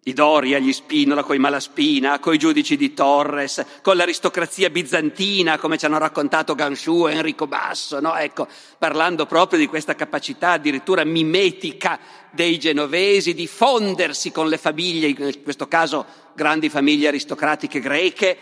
[0.04, 5.86] I Doria, gli Spinola, coi Malaspina, coi giudici di Torres, con l'aristocrazia bizantina, come ci
[5.86, 8.16] hanno raccontato Ganshu e Enrico Basso, no?
[8.16, 12.00] Ecco, parlando proprio di questa capacità addirittura mimetica
[12.32, 18.38] dei genovesi di fondersi con le famiglie, in questo caso grandi famiglie aristocratiche greche,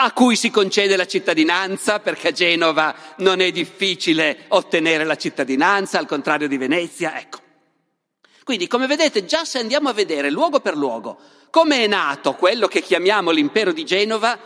[0.00, 5.98] a cui si concede la cittadinanza, perché a Genova non è difficile ottenere la cittadinanza,
[5.98, 7.46] al contrario di Venezia, ecco.
[8.48, 12.66] Quindi, come vedete, già se andiamo a vedere luogo per luogo come è nato quello
[12.66, 14.38] che chiamiamo l'impero di Genova,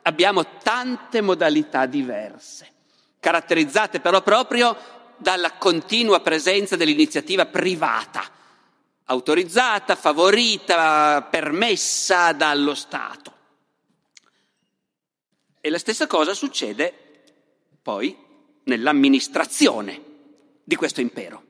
[0.00, 2.72] abbiamo tante modalità diverse,
[3.20, 4.74] caratterizzate però proprio
[5.18, 8.24] dalla continua presenza dell'iniziativa privata,
[9.04, 13.34] autorizzata, favorita, permessa dallo Stato.
[15.60, 16.94] E la stessa cosa succede
[17.82, 18.16] poi
[18.64, 20.02] nell'amministrazione
[20.64, 21.48] di questo impero.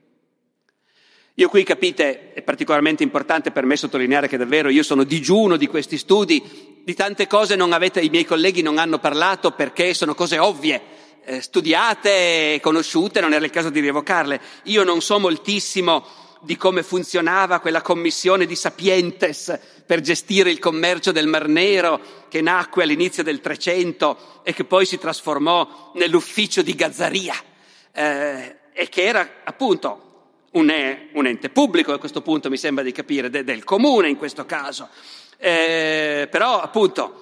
[1.35, 5.67] Io qui capite, è particolarmente importante per me sottolineare che davvero io sono digiuno di
[5.67, 10.13] questi studi, di tante cose non avete, i miei colleghi non hanno parlato perché sono
[10.13, 10.81] cose ovvie,
[11.23, 14.41] eh, studiate, conosciute, non era il caso di rievocarle.
[14.63, 16.05] Io non so moltissimo
[16.41, 22.41] di come funzionava quella commissione di Sapientes per gestire il commercio del Mar Nero che
[22.41, 27.35] nacque all'inizio del Trecento e che poi si trasformò nell'ufficio di Gazzaria
[27.93, 30.10] eh, e che era appunto
[30.51, 30.73] un,
[31.13, 34.45] un, ente pubblico a questo punto mi sembra di capire, de, del comune in questo
[34.45, 34.89] caso.
[35.37, 37.21] Eh, però appunto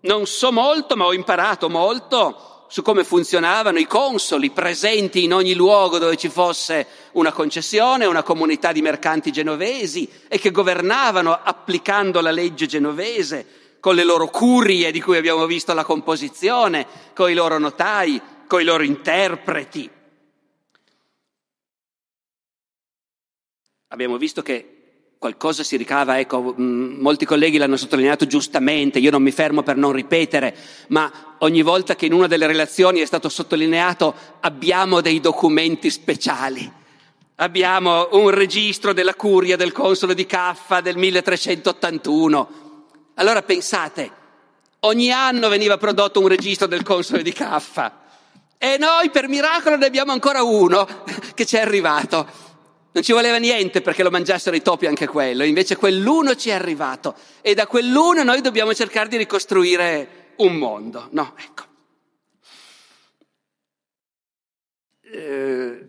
[0.00, 5.54] non so molto, ma ho imparato molto su come funzionavano i consoli presenti in ogni
[5.54, 12.20] luogo dove ci fosse una concessione, una comunità di mercanti genovesi e che governavano applicando
[12.20, 13.46] la legge genovese
[13.80, 18.60] con le loro curie di cui abbiamo visto la composizione, con i loro notai, con
[18.60, 19.88] i loro interpreti.
[23.96, 29.22] Abbiamo visto che qualcosa si ricava, ecco, mm, molti colleghi l'hanno sottolineato giustamente, io non
[29.22, 30.54] mi fermo per non ripetere,
[30.88, 36.70] ma ogni volta che in una delle relazioni è stato sottolineato abbiamo dei documenti speciali.
[37.36, 42.48] Abbiamo un registro della curia del console di Caffa del 1381.
[43.14, 44.10] Allora pensate,
[44.80, 48.04] ogni anno veniva prodotto un registro del console di Caffa
[48.58, 50.86] e noi per miracolo ne abbiamo ancora uno
[51.32, 52.44] che ci è arrivato.
[52.96, 56.54] Non ci voleva niente perché lo mangiassero i topi anche quello, invece quell'uno ci è
[56.54, 61.08] arrivato e da quell'uno noi dobbiamo cercare di ricostruire un mondo.
[61.10, 61.64] No, ecco.
[65.02, 65.88] Eh,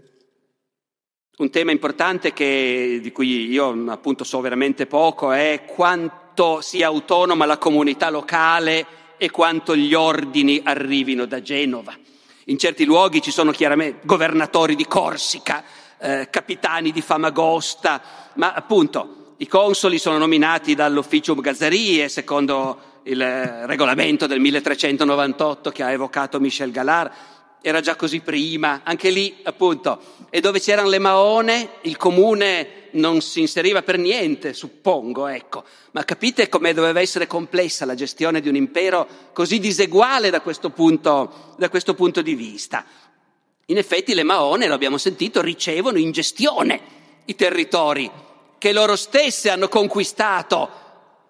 [1.37, 7.45] un tema importante che, di cui io appunto so veramente poco è quanto sia autonoma
[7.45, 11.97] la comunità locale e quanto gli ordini arrivino da Genova.
[12.47, 15.63] In certi luoghi ci sono chiaramente governatori di Corsica,
[15.99, 18.01] eh, capitani di Famagosta,
[18.35, 23.23] ma appunto i consoli sono nominati dall'ufficio Gazzarie secondo il
[23.65, 27.11] regolamento del 1398 che ha evocato Michel Galard,
[27.61, 33.21] era già così prima, anche lì appunto, e dove c'erano le Maone il comune non
[33.21, 38.49] si inseriva per niente, suppongo, ecco, ma capite come doveva essere complessa la gestione di
[38.49, 42.85] un impero così diseguale da questo punto, da questo punto di vista.
[43.69, 46.79] In effetti le Maone, lo abbiamo sentito, ricevono in gestione
[47.25, 48.09] i territori
[48.57, 50.69] che loro stesse hanno conquistato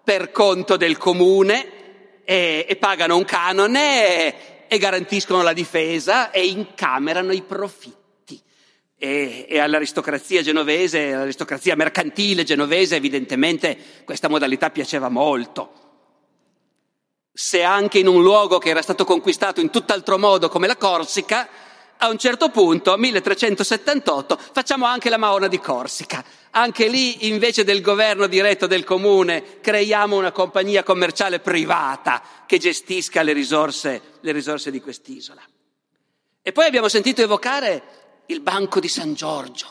[0.04, 4.34] per conto del comune e, e pagano un canone e,
[4.68, 8.40] e, garantiscono la difesa e incamerano i profitti.
[8.96, 15.72] E, e all'aristocrazia genovese, all'aristocrazia mercantile genovese, evidentemente questa modalità piaceva molto.
[17.32, 21.66] Se anche in un luogo che era stato conquistato in tutt'altro modo come la Corsica,
[21.98, 26.24] a un certo punto, 1378, facciamo anche la Maona di Corsica.
[26.50, 33.22] Anche lì, invece del governo diretto del comune, creiamo una compagnia commerciale privata che gestisca
[33.22, 35.42] le risorse, le risorse di quest'isola.
[36.40, 37.82] E poi abbiamo sentito evocare
[38.26, 39.66] il Banco di San Giorgio,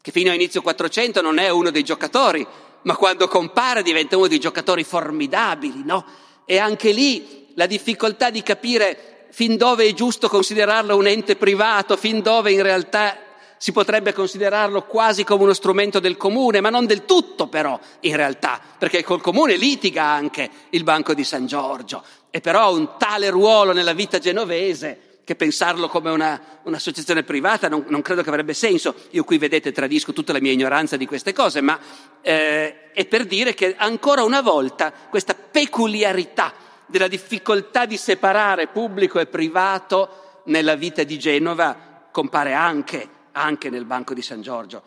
[0.00, 2.46] che fino a inizio 400 non è uno dei giocatori,
[2.82, 6.04] ma quando compare diventa uno dei giocatori formidabili, no?
[6.46, 11.96] E anche lì la difficoltà di capire fin dove è giusto considerarlo un ente privato,
[11.96, 13.18] fin dove in realtà
[13.56, 18.14] si potrebbe considerarlo quasi come uno strumento del comune, ma non del tutto però in
[18.14, 22.90] realtà, perché col comune litiga anche il Banco di San Giorgio e però ha un
[22.96, 28.28] tale ruolo nella vita genovese che pensarlo come una, un'associazione privata non, non, credo che
[28.28, 28.94] avrebbe senso.
[29.10, 31.76] Io qui vedete tradisco tutta la mia ignoranza di queste cose, ma
[32.22, 39.18] eh, è per dire che ancora una volta questa peculiarità della difficoltà di separare pubblico
[39.18, 44.82] e privato nella vita di Genova compare anche, anche nel Banco di San Giorgio.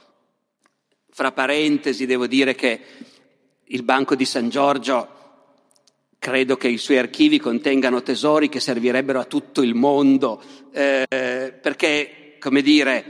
[1.10, 2.82] Fra parentesi devo dire che
[3.64, 5.16] il Banco di San Giorgio
[6.20, 10.42] credo che i suoi archivi contengano tesori che servirebbero a tutto il mondo,
[10.72, 11.06] eh,
[11.62, 13.06] perché, come dire,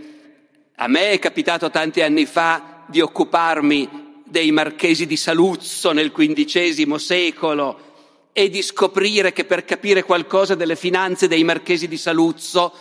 [0.75, 6.95] a me è capitato tanti anni fa di occuparmi dei marchesi di Saluzzo nel XV
[6.95, 7.86] secolo
[8.38, 12.71] e di scoprire che per capire qualcosa delle finanze dei marchesi di Saluzzo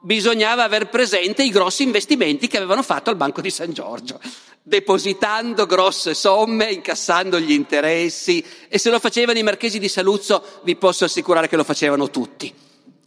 [0.00, 4.18] bisognava aver presente i grossi investimenti che avevano fatto al Banco di San Giorgio,
[4.60, 10.74] depositando grosse somme, incassando gli interessi e se lo facevano i marchesi di Saluzzo vi
[10.74, 12.52] posso assicurare che lo facevano tutti.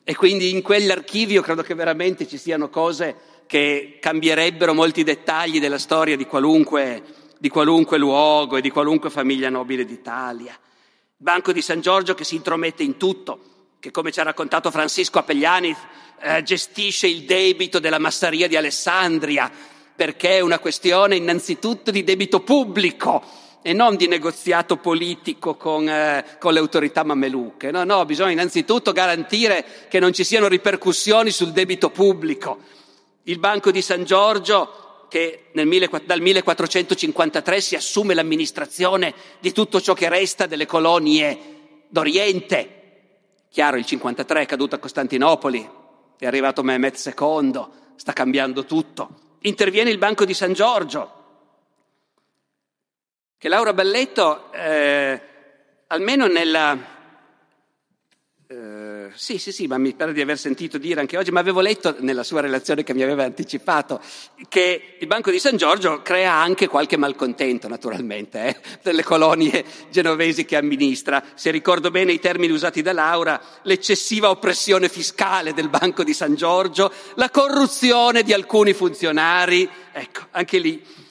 [0.05, 3.15] E quindi in quell'archivio credo che veramente ci siano cose
[3.47, 7.03] che cambierebbero molti dettagli della storia di qualunque,
[7.37, 10.57] di qualunque luogo e di qualunque famiglia nobile d'Italia.
[11.20, 13.39] Banco di San Giorgio che si intromette in tutto,
[13.80, 15.76] che come ci ha raccontato Francisco Apegliani
[16.22, 19.51] eh, gestisce il debito della massaria di Alessandria,
[19.95, 23.24] perché è una questione innanzitutto di debito pubblico
[23.63, 27.72] e non di negoziato politico con, eh, con le autorità mameluche.
[27.72, 32.59] No, no, bisogna innanzitutto garantire che non ci siano ripercussioni sul debito pubblico.
[33.24, 39.93] Il Banco di San Giorgio, che nel, dal 1453 si assume l'amministrazione di tutto ciò
[39.93, 41.37] che resta delle colonie
[41.87, 42.73] d'Oriente.
[43.49, 45.69] Chiaro, il 53 è caduto a Costantinopoli,
[46.17, 49.35] è arrivato Mehmet II, sta cambiando tutto.
[49.41, 51.13] Interviene il Banco di San Giorgio,
[53.37, 55.21] che Laura Balletto, eh,
[55.87, 56.96] almeno nella,
[59.15, 61.95] sì, sì, sì, ma mi pare di aver sentito dire anche oggi, ma avevo letto
[61.99, 64.01] nella sua relazione che mi aveva anticipato,
[64.47, 70.45] che il Banco di San Giorgio crea anche qualche malcontento, naturalmente, eh, delle colonie genovesi
[70.45, 71.23] che amministra.
[71.35, 76.35] Se ricordo bene i termini usati da Laura, l'eccessiva oppressione fiscale del Banco di San
[76.35, 81.05] Giorgio, la corruzione di alcuni funzionari, ecco, anche lì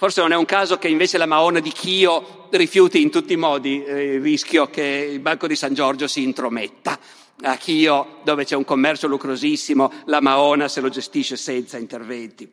[0.00, 3.36] Forse non è un caso che invece la Maona di Chio rifiuti in tutti i
[3.36, 6.96] modi eh, il rischio che il Banco di San Giorgio si intrometta.
[7.42, 12.48] A Chio, dove c'è un commercio lucrosissimo, la Maona se lo gestisce senza interventi.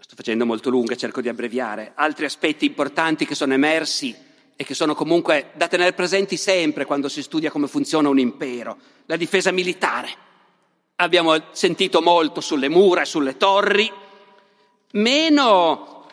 [0.00, 1.92] Sto facendo molto lunga, cerco di abbreviare.
[1.94, 4.12] Altri aspetti importanti che sono emersi
[4.56, 8.76] e che sono comunque da tenere presenti sempre quando si studia come funziona un impero.
[9.06, 10.08] La difesa militare.
[10.96, 14.01] Abbiamo sentito molto sulle mura e sulle torri
[14.92, 16.06] meno,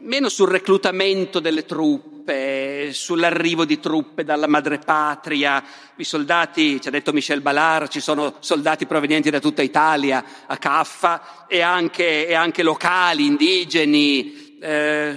[0.00, 5.64] meno sul reclutamento delle truppe, sull'arrivo di truppe dalla madrepatria.
[5.96, 10.56] I soldati, ci ha detto Michel Ballard, ci sono soldati provenienti da tutta Italia a
[10.56, 14.58] Caffa e anche, e anche locali, indigeni.
[14.60, 15.16] Eh,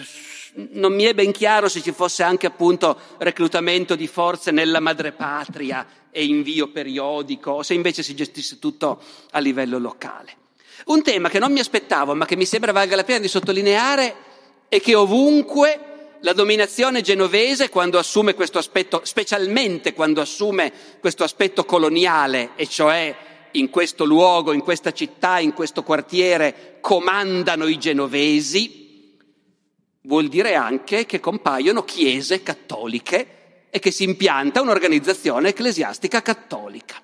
[0.71, 5.87] non mi è ben chiaro se ci fosse anche appunto reclutamento di forze nella madrepatria
[6.11, 10.40] e invio periodico, o se invece si gestisse tutto a livello locale.
[10.85, 14.15] Un tema che non mi aspettavo, ma che mi sembra valga la pena di sottolineare,
[14.67, 21.65] è che ovunque la dominazione genovese, quando assume questo aspetto, specialmente quando assume questo aspetto
[21.65, 23.15] coloniale, e cioè
[23.51, 29.17] in questo luogo, in questa città, in questo quartiere, comandano i genovesi,
[30.03, 37.01] vuol dire anche che compaiono chiese cattoliche e che si impianta un'organizzazione ecclesiastica cattolica.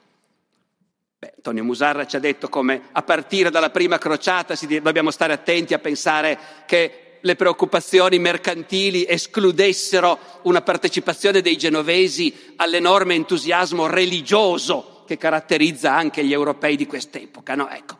[1.37, 5.79] Antonio Musarra ci ha detto come a partire dalla prima crociata dobbiamo stare attenti a
[5.79, 15.93] pensare che le preoccupazioni mercantili escludessero una partecipazione dei genovesi all'enorme entusiasmo religioso che caratterizza
[15.93, 17.53] anche gli europei di quest'epoca.
[17.55, 17.97] No, ecco.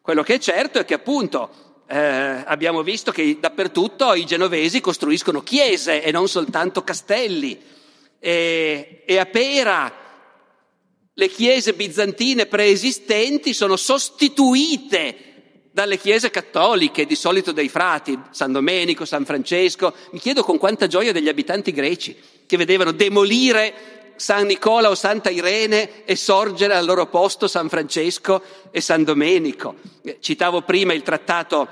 [0.00, 5.42] Quello che è certo è che appunto eh, abbiamo visto che dappertutto i genovesi costruiscono
[5.42, 7.60] chiese e non soltanto castelli.
[8.18, 10.04] E, e a Pera
[11.18, 19.06] le chiese bizantine preesistenti sono sostituite dalle chiese cattoliche, di solito dei frati, San Domenico,
[19.06, 19.94] San Francesco.
[20.10, 22.14] Mi chiedo con quanta gioia degli abitanti greci
[22.44, 28.42] che vedevano demolire San Nicola o Santa Irene e sorgere al loro posto San Francesco
[28.70, 29.76] e San Domenico.
[30.02, 31.66] Eh, citavo prima il trattato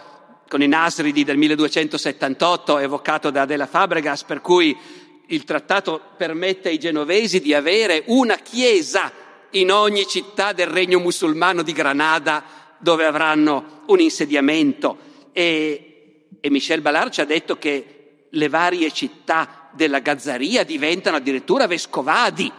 [0.48, 4.74] con i Nasridi del 1278 evocato da Adela Fabregas, per cui
[5.26, 9.12] il trattato permette ai genovesi di avere una chiesa
[9.54, 12.44] in ogni città del regno musulmano di Granada
[12.78, 14.98] dove avranno un insediamento.
[15.32, 21.66] E, e Michel Ballard ci ha detto che le varie città della Gazzaria diventano addirittura
[21.66, 22.50] vescovadi,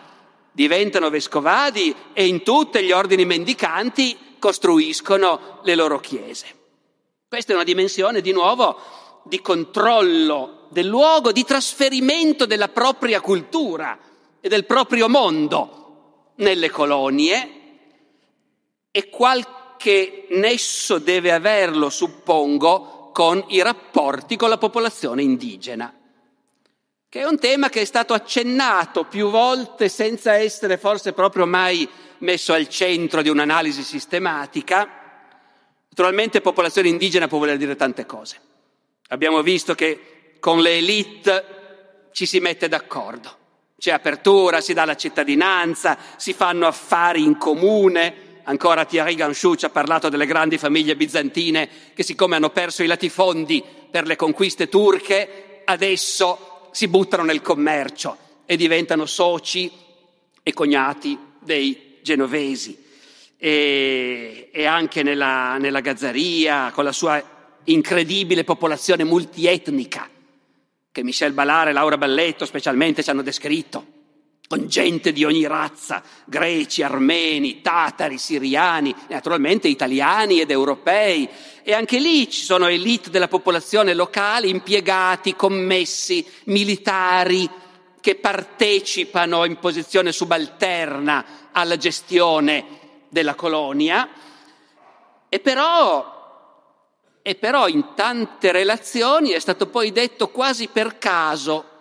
[0.52, 6.46] diventano vescovadi e in tutti gli ordini mendicanti costruiscono le loro chiese.
[7.28, 8.80] Questa è una dimensione di nuovo
[9.24, 13.98] di controllo del luogo, di trasferimento della propria cultura
[14.40, 15.85] e del proprio mondo
[16.36, 17.50] nelle colonie
[18.92, 25.94] e qualche nesso deve averlo, suppongo, con i rapporti con la popolazione indigena,
[27.08, 31.88] che è un tema che è stato accennato più volte senza essere forse proprio mai
[32.20, 35.04] messo al centro di un'analisi sistematica.
[35.88, 38.38] Naturalmente popolazione indigena può voler dire tante cose.
[39.10, 43.38] Abbiamo visto che con le elite ci si mette d'accordo,
[43.78, 49.66] c'è apertura, si dà la cittadinanza, si fanno affari in comune, Ancora Thierry Ganchou ci
[49.66, 54.70] ha parlato delle grandi famiglie bizantine che siccome hanno perso i latifondi per le conquiste
[54.70, 58.16] turche, adesso si buttano nel commercio
[58.46, 59.72] e diventano soci
[60.44, 62.84] e cognati dei genovesi.
[63.38, 67.22] E, e anche nella, nella Gazzaria, con la sua
[67.64, 70.08] incredibile popolazione multietnica,
[70.96, 73.86] che Michel Ballard e Laura Balletto specialmente ci hanno descritto
[74.48, 81.28] con gente di ogni razza, greci, armeni, tatari, siriani, naturalmente italiani ed europei.
[81.64, 87.50] E anche lì ci sono elite della popolazione locale, impiegati, commessi, militari,
[88.00, 92.66] che partecipano in posizione subalterna alla gestione
[93.10, 94.08] della colonia.
[95.28, 96.15] E però,
[97.28, 101.74] e però in tante relazioni è stato poi detto quasi per caso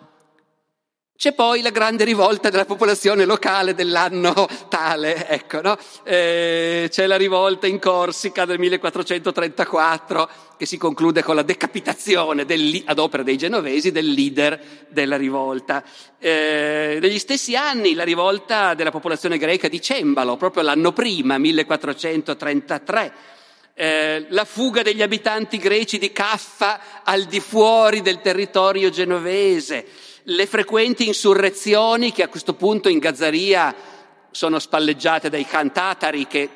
[1.15, 4.33] c'è poi la grande rivolta della popolazione locale dell'anno
[4.67, 5.77] tale, ecco, no?
[6.03, 12.81] eh, c'è la rivolta in Corsica del 1434 che si conclude con la decapitazione del,
[12.85, 15.83] ad opera dei genovesi del leader della rivolta.
[16.17, 23.13] Eh, negli stessi anni la rivolta della popolazione greca di Cembalo, proprio l'anno prima, 1433.
[23.77, 29.85] Eh, la fuga degli abitanti greci di Caffa al di fuori del territorio genovese,
[30.23, 33.75] le frequenti insurrezioni che a questo punto in Gazzaria
[34.31, 36.49] sono spalleggiate dai cantatari che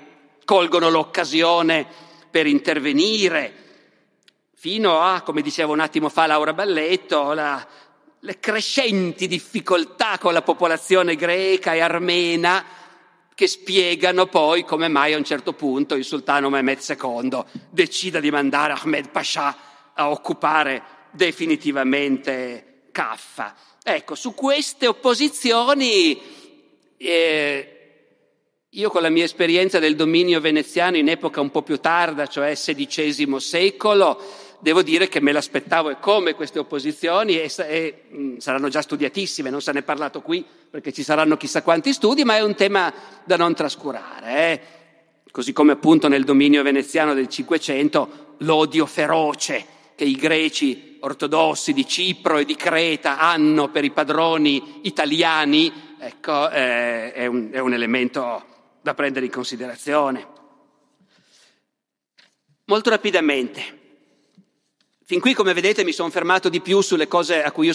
[0.45, 1.85] colgono l'occasione
[2.31, 3.53] per intervenire,
[4.55, 7.67] fino a, come diceva un attimo fa Laura Balletto, la,
[8.17, 12.63] le crescenti difficoltà con la popolazione greca e armena
[13.39, 18.29] che spiegano poi come mai a un certo punto il sultano Mehmed II decida di
[18.31, 23.55] mandare Ahmed Pasha a occupare definitivamente Caffa.
[23.81, 26.19] Ecco, su queste opposizioni,
[26.97, 27.77] eh,
[28.67, 32.55] io con la mia esperienza del dominio veneziano in epoca un po' più tarda, cioè
[32.55, 34.21] XVI secolo,
[34.59, 39.49] devo dire che me l'aspettavo e come queste opposizioni, e, e mh, saranno già studiatissime,
[39.49, 42.55] non se ne è parlato qui perché ci saranno chissà quanti studi, ma è un
[42.55, 42.93] tema
[43.23, 44.35] da non trascurare.
[44.35, 44.61] Eh?
[45.31, 51.87] Così come appunto nel dominio veneziano del Cinquecento l'odio feroce che i greci ortodossi di
[51.87, 57.73] Cipro e di Creta hanno per i padroni italiani, ecco, eh, è, un, è un
[57.73, 58.45] elemento
[58.81, 60.27] da prendere in considerazione.
[62.65, 63.78] Molto rapidamente,
[65.09, 67.65] Fin qui, come vedete, mi sono fermato di più sulle cose cui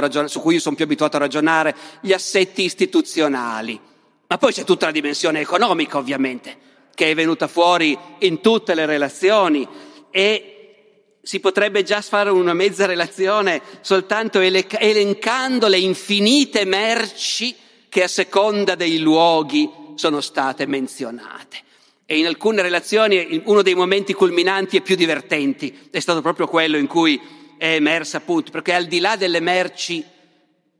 [0.00, 3.80] ragion- su cui io sono più abituato a ragionare, gli assetti istituzionali.
[4.26, 6.58] Ma poi c'è tutta la dimensione economica, ovviamente,
[6.94, 9.66] che è venuta fuori in tutte le relazioni
[10.10, 17.56] e si potrebbe già fare una mezza relazione soltanto elencando le infinite merci
[17.88, 21.62] che a seconda dei luoghi sono state menzionate.
[22.10, 26.78] E in alcune relazioni uno dei momenti culminanti e più divertenti è stato proprio quello
[26.78, 27.20] in cui
[27.58, 30.02] è emersa appunto, perché al di là delle merci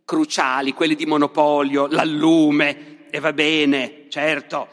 [0.06, 4.68] cruciali, quelle di monopolio, l'allume, e va bene, certo,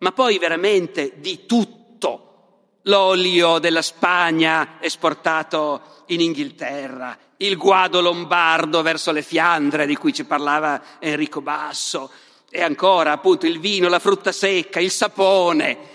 [0.00, 9.10] ma poi veramente di tutto l'olio della Spagna esportato in Inghilterra, il guado lombardo verso
[9.10, 12.10] le Fiandre di cui ci parlava Enrico Basso,
[12.50, 15.92] e ancora appunto il vino, la frutta secca, il sapone,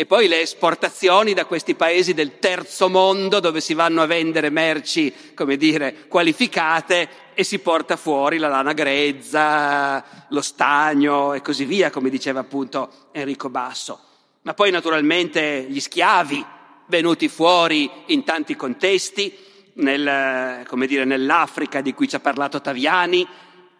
[0.00, 4.48] e poi le esportazioni da questi paesi del terzo mondo dove si vanno a vendere
[4.48, 11.66] merci, come dire, qualificate e si porta fuori la lana grezza, lo stagno e così
[11.66, 14.00] via, come diceva appunto Enrico Basso.
[14.40, 16.42] Ma poi naturalmente gli schiavi
[16.86, 19.36] venuti fuori in tanti contesti,
[19.74, 23.28] nel, dire, nell'Africa di cui ci ha parlato Taviani,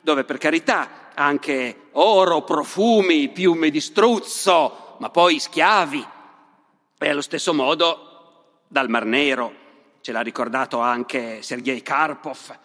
[0.02, 6.07] dove per carità anche oro, profumi, piume di struzzo, ma poi schiavi.
[6.98, 9.55] E allo stesso modo dal Mar Nero,
[10.01, 12.59] ce l'ha ricordato anche Sergei Karpov,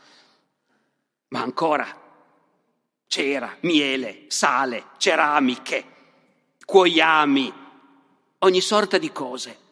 [1.29, 2.03] ma ancora
[3.07, 5.85] c'era miele, sale, ceramiche,
[6.65, 7.53] cuoiami,
[8.39, 9.63] ogni sorta di cose.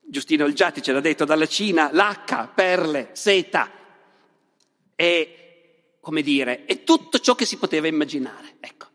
[0.00, 3.70] Giustino Olgiati ce l'ha detto dalla Cina, lacca, perle, seta
[4.94, 8.56] e, come dire, è tutto ciò che si poteva immaginare.
[8.60, 8.85] Ecco.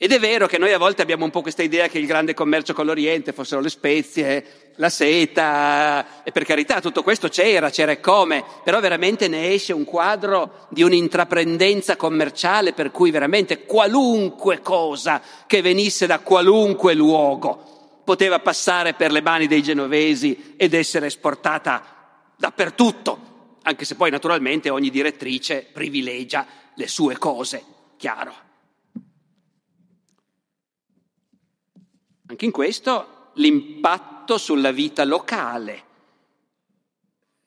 [0.00, 2.32] Ed è vero che noi a volte abbiamo un po' questa idea che il grande
[2.32, 7.90] commercio con l'Oriente fossero le spezie, la seta, e per carità tutto questo c'era, c'era
[7.90, 14.60] e come, però veramente ne esce un quadro di un'intraprendenza commerciale per cui veramente qualunque
[14.60, 21.06] cosa che venisse da qualunque luogo poteva passare per le mani dei genovesi ed essere
[21.06, 26.46] esportata dappertutto, anche se poi naturalmente ogni direttrice privilegia
[26.76, 27.64] le sue cose,
[27.96, 28.46] chiaro.
[32.30, 35.84] Anche in questo l'impatto sulla vita locale.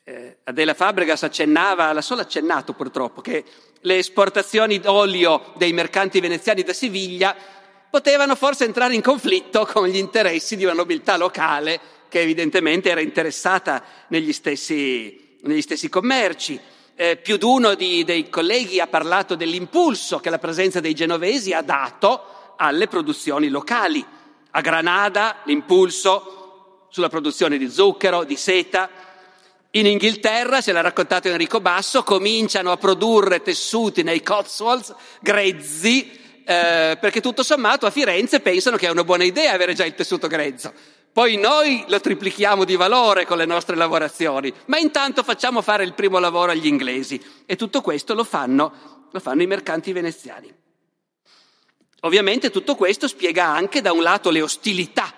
[0.03, 3.43] Eh, Adela Fabregas accennava, l'ha solo accennato purtroppo, che
[3.79, 7.35] le esportazioni d'olio dei mercanti veneziani da Siviglia
[7.91, 11.79] potevano forse entrare in conflitto con gli interessi di una nobiltà locale
[12.09, 16.59] che evidentemente era interessata negli stessi, negli stessi commerci.
[16.95, 21.61] Eh, più di uno dei colleghi ha parlato dell'impulso che la presenza dei genovesi ha
[21.61, 24.03] dato alle produzioni locali.
[24.51, 28.89] A Granada l'impulso sulla produzione di zucchero, di seta.
[29.71, 36.11] In Inghilterra, se l'ha raccontato Enrico Basso, cominciano a produrre tessuti nei Cotswolds grezzi,
[36.43, 39.95] eh, perché tutto sommato a Firenze pensano che è una buona idea avere già il
[39.95, 40.73] tessuto grezzo.
[41.13, 45.93] Poi noi lo triplichiamo di valore con le nostre lavorazioni, ma intanto facciamo fare il
[45.93, 47.21] primo lavoro agli inglesi.
[47.45, 50.60] E tutto questo lo fanno, lo fanno i mercanti veneziani.
[52.03, 55.13] Ovviamente tutto questo spiega anche da un lato le ostilità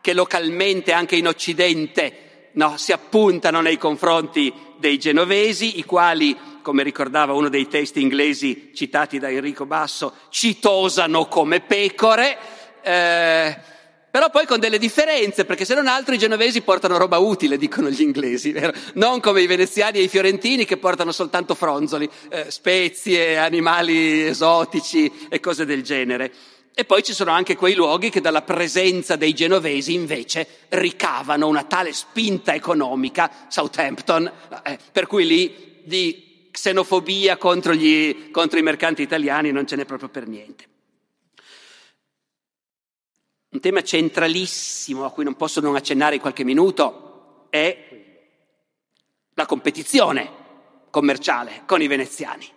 [0.00, 6.82] che localmente anche in Occidente no, si appuntano nei confronti dei genovesi, i quali, come
[6.82, 12.38] ricordava uno dei testi inglesi citati da Enrico Basso, ci tosano come pecore.
[12.80, 13.58] Eh,
[14.12, 17.88] però poi con delle differenze, perché se non altro i genovesi portano roba utile, dicono
[17.88, 18.70] gli inglesi, vero?
[18.96, 25.10] non come i veneziani e i fiorentini che portano soltanto fronzoli, eh, spezie, animali esotici
[25.30, 26.30] e cose del genere.
[26.74, 31.64] E poi ci sono anche quei luoghi che dalla presenza dei genovesi invece ricavano una
[31.64, 34.30] tale spinta economica, Southampton,
[34.62, 39.86] eh, per cui lì di xenofobia contro, gli, contro i mercanti italiani non ce n'è
[39.86, 40.68] proprio per niente.
[43.52, 47.90] Un tema centralissimo a cui non posso non accennare in qualche minuto è
[49.34, 50.40] la competizione
[50.88, 52.48] commerciale con i veneziani.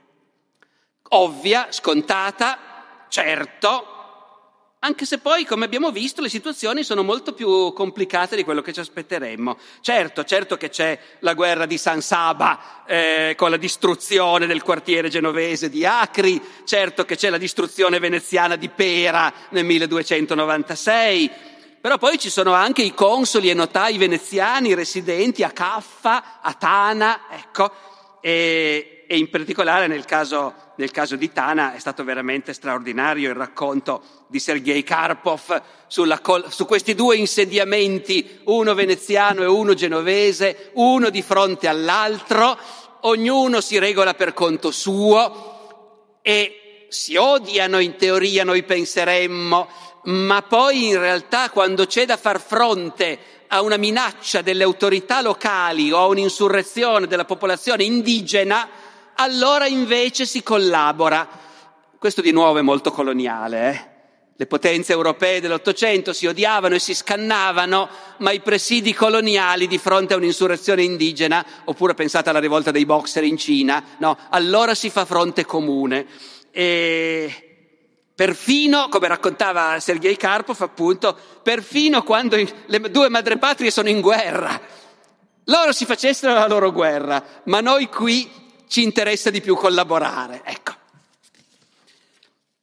[1.09, 3.94] Ovvia, scontata, certo,
[4.85, 8.71] anche se poi, come abbiamo visto, le situazioni sono molto più complicate di quello che
[8.71, 9.57] ci aspetteremmo.
[9.81, 15.09] Certo, certo che c'è la guerra di San Saba eh, con la distruzione del quartiere
[15.09, 21.31] genovese di Acri, certo che c'è la distruzione veneziana di Pera nel 1296,
[21.81, 27.21] però poi ci sono anche i consoli e notai veneziani residenti a Caffa, a Tana,
[27.31, 27.71] ecco,
[28.21, 33.35] e, e in particolare nel caso nel caso di Tana è stato veramente straordinario il
[33.35, 35.61] racconto di Sergei Karpov
[36.21, 42.57] col- su questi due insediamenti, uno veneziano e uno genovese, uno di fronte all'altro,
[43.01, 49.67] ognuno si regola per conto suo e si odiano in teoria, noi penseremmo,
[50.03, 55.91] ma poi in realtà quando c'è da far fronte a una minaccia delle autorità locali
[55.91, 58.67] o a un'insurrezione della popolazione indigena,
[59.15, 61.27] allora invece si collabora.
[61.97, 63.69] Questo di nuovo è molto coloniale.
[63.69, 63.93] Eh?
[64.37, 67.87] Le potenze europee dell'Ottocento si odiavano e si scannavano,
[68.17, 73.23] ma i presidi coloniali di fronte a un'insurrezione indigena, oppure pensate alla rivolta dei boxer
[73.23, 76.05] in Cina, no, allora si fa fronte comune.
[76.51, 77.33] E
[78.13, 84.59] perfino, come raccontava Sergei Karpov, appunto, perfino quando le due madrepatrie sono in guerra,
[85.45, 88.29] loro si facessero la loro guerra, ma noi qui
[88.67, 90.41] ci interessa di più collaborare.
[90.43, 90.73] Ecco.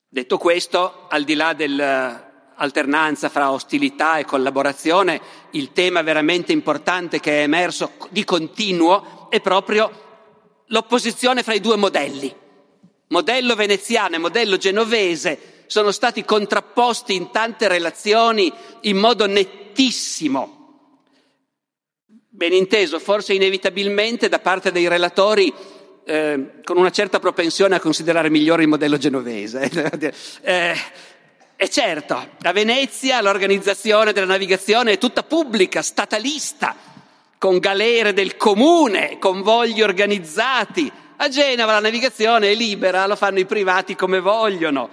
[0.09, 5.21] Detto questo, al di là dell'alternanza fra ostilità e collaborazione,
[5.53, 9.91] il tema veramente importante che è emerso di continuo è proprio
[10.67, 12.35] l'opposizione fra i due modelli.
[13.09, 20.61] Modello veneziano e modello genovese sono stati contrapposti in tante relazioni in modo nettissimo.
[22.29, 25.53] Ben inteso, forse inevitabilmente da parte dei relatori
[26.05, 29.71] eh, con una certa propensione a considerare migliore il modello genovese.
[30.43, 30.75] eh,
[31.57, 36.75] e certo, a Venezia l'organizzazione della navigazione è tutta pubblica, statalista,
[37.39, 40.91] con galere del comune, convogli organizzati.
[41.17, 44.91] A Genova la navigazione è libera, lo fanno i privati come vogliono.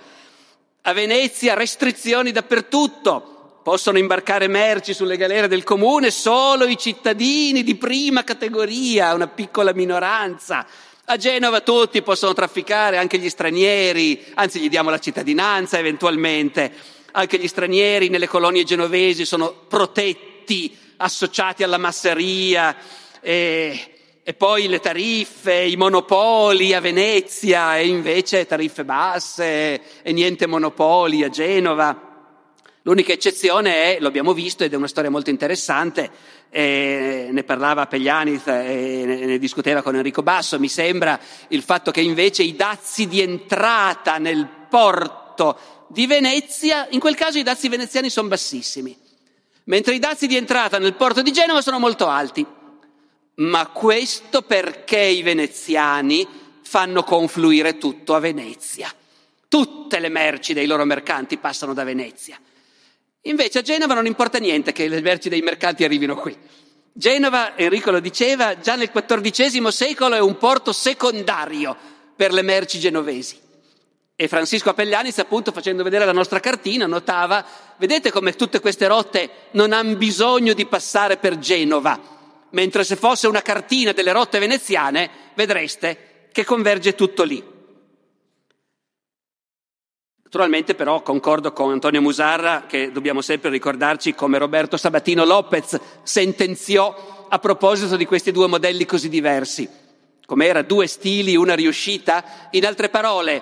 [0.83, 7.75] A Venezia restrizioni dappertutto, possono imbarcare merci sulle galere del comune solo i cittadini di
[7.75, 10.65] prima categoria, una piccola minoranza.
[11.11, 16.71] A Genova tutti possono trafficare, anche gli stranieri, anzi gli diamo la cittadinanza eventualmente.
[17.13, 22.77] Anche gli stranieri nelle colonie genovesi sono protetti, associati alla masseria.
[23.21, 30.45] E, e poi le tariffe, i monopoli a Venezia e invece tariffe basse e niente
[30.45, 32.09] monopoli a Genova.
[32.83, 36.09] L'unica eccezione è, lo abbiamo visto ed è una storia molto interessante,
[36.51, 41.19] ne parlava Peglianiz e ne, ne discuteva con Enrico Basso, mi sembra
[41.49, 47.37] il fatto che invece i dazi di entrata nel porto di Venezia, in quel caso
[47.37, 48.97] i dazi veneziani sono bassissimi,
[49.65, 52.45] mentre i dazi di entrata nel porto di Genova sono molto alti.
[53.35, 56.27] Ma questo perché i veneziani
[56.61, 58.93] fanno confluire tutto a Venezia.
[59.47, 62.37] Tutte le merci dei loro mercanti passano da Venezia.
[63.23, 66.35] Invece a Genova non importa niente che le merci dei mercanti arrivino qui.
[66.93, 71.75] Genova, Enrico lo diceva, già nel XIV secolo è un porto secondario
[72.15, 73.37] per le merci genovesi.
[74.15, 77.45] E Francisco Appellianis, appunto, facendo vedere la nostra cartina, notava,
[77.77, 81.97] vedete come tutte queste rotte non hanno bisogno di passare per Genova,
[82.49, 87.41] mentre se fosse una cartina delle rotte veneziane, vedreste che converge tutto lì.
[90.31, 97.25] Naturalmente però concordo con Antonio Musarra che dobbiamo sempre ricordarci come Roberto Sabatino Lopez sentenziò
[97.27, 99.67] a proposito di questi due modelli così diversi.
[100.27, 102.23] Come era due stili, una riuscita.
[102.51, 103.41] In altre parole,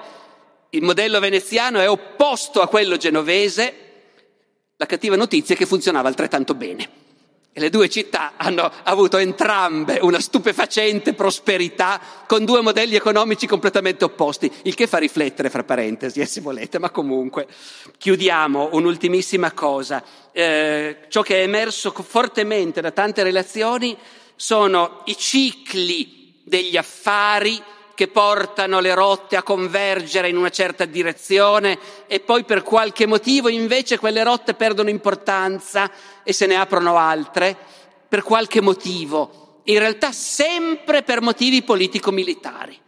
[0.70, 3.76] il modello veneziano è opposto a quello genovese.
[4.78, 6.90] La cattiva notizia è che funzionava altrettanto bene.
[7.58, 14.06] E le due città hanno avuto entrambe una stupefacente prosperità con due modelli economici completamente
[14.06, 17.48] opposti, il che fa riflettere, fra parentesi, eh, se volete, ma comunque
[17.98, 20.04] chiudiamo un'ultimissima cosa.
[20.32, 23.98] Eh, ciò che è emerso fortemente da tante relazioni
[24.36, 27.60] sono i cicli degli affari
[27.98, 33.50] che portano le rotte a convergere in una certa direzione e poi per qualche motivo
[33.50, 35.90] invece quelle rotte perdono importanza
[36.22, 37.58] e se ne aprono altre,
[38.08, 42.80] per qualche motivo, in realtà sempre per motivi politico-militari.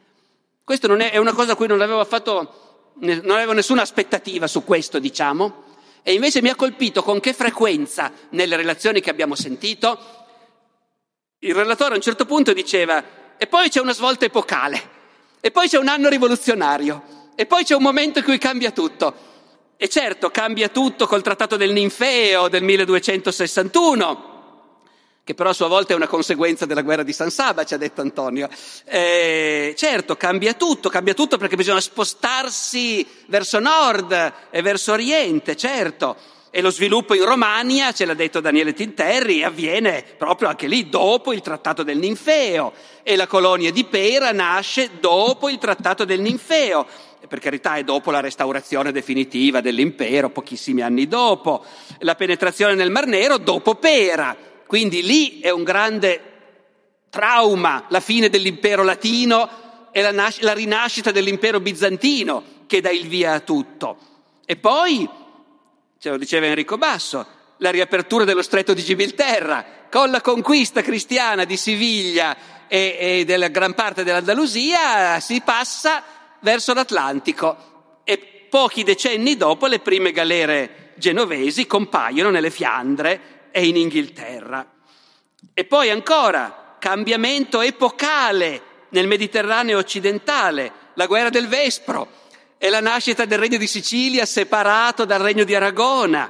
[0.64, 4.46] Questo non è, è una cosa a cui non avevo fatto, non avevo nessuna aspettativa
[4.46, 5.64] su questo, diciamo,
[6.04, 9.98] e invece mi ha colpito con che frequenza nelle relazioni che abbiamo sentito
[11.40, 13.04] il relatore a un certo punto diceva
[13.38, 14.98] e poi c'è una svolta epocale.
[15.42, 17.18] E poi c'è un anno rivoluzionario.
[17.36, 19.28] E poi c'è un momento in cui cambia tutto.
[19.78, 24.28] E certo, cambia tutto col trattato del Ninfeo del 1261,
[25.24, 27.78] che però a sua volta è una conseguenza della guerra di San Saba, ci ha
[27.78, 28.50] detto Antonio.
[28.84, 36.18] Eh, certo, cambia tutto, cambia tutto perché bisogna spostarsi verso nord e verso oriente, certo.
[36.52, 41.32] E lo sviluppo in Romania, ce l'ha detto Daniele Tinterri, avviene proprio anche lì dopo
[41.32, 42.74] il trattato del Ninfeo
[43.04, 46.88] e la colonia di Pera nasce dopo il trattato del Ninfeo.
[47.20, 51.64] E per carità è dopo la restaurazione definitiva dell'impero, pochissimi anni dopo,
[52.00, 54.36] la penetrazione nel Mar Nero dopo Pera.
[54.66, 56.22] Quindi lì è un grande
[57.12, 63.08] trauma, la fine dell'impero latino e la, nas- la rinascita dell'impero bizantino che dà il
[63.08, 63.98] via a tutto.
[64.46, 65.08] E poi
[66.00, 67.28] ce lo diceva Enrico Basso,
[67.58, 72.38] la riapertura dello stretto di Gibilterra, con la conquista cristiana di Siviglia
[72.70, 76.02] e, e della gran parte dell'Andalusia si passa
[76.40, 83.76] verso l'Atlantico e pochi decenni dopo le prime galere genovesi compaiono nelle Fiandre e in
[83.76, 84.66] Inghilterra.
[85.54, 92.08] E poi ancora cambiamento epocale nel Mediterraneo occidentale, la guerra del Vespro,
[92.60, 96.30] è la nascita del regno di Sicilia separato dal regno di Aragona.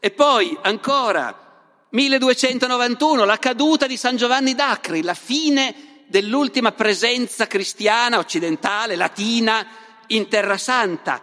[0.00, 8.18] E poi ancora 1291, la caduta di San Giovanni d'Acri, la fine dell'ultima presenza cristiana
[8.18, 9.64] occidentale, latina,
[10.08, 11.22] in Terra Santa.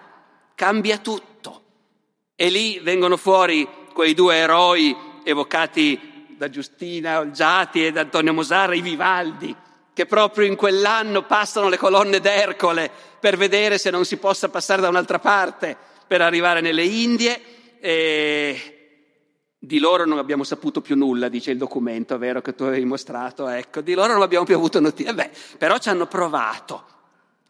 [0.55, 1.63] Cambia tutto.
[2.33, 8.73] E lì vengono fuori quei due eroi evocati da Giustina Olgiati e da Antonio Mosara,
[8.73, 9.53] i Vivaldi,
[9.93, 14.81] che proprio in quell'anno passano le colonne d'Ercole per vedere se non si possa passare
[14.81, 15.75] da un'altra parte
[16.07, 17.41] per arrivare nelle Indie.
[17.79, 18.79] E
[19.61, 23.47] di loro non abbiamo saputo più nulla, dice il documento, vero, che tu avevi mostrato,
[23.49, 26.85] ecco, di loro non abbiamo più avuto notizie, beh, però ci hanno provato.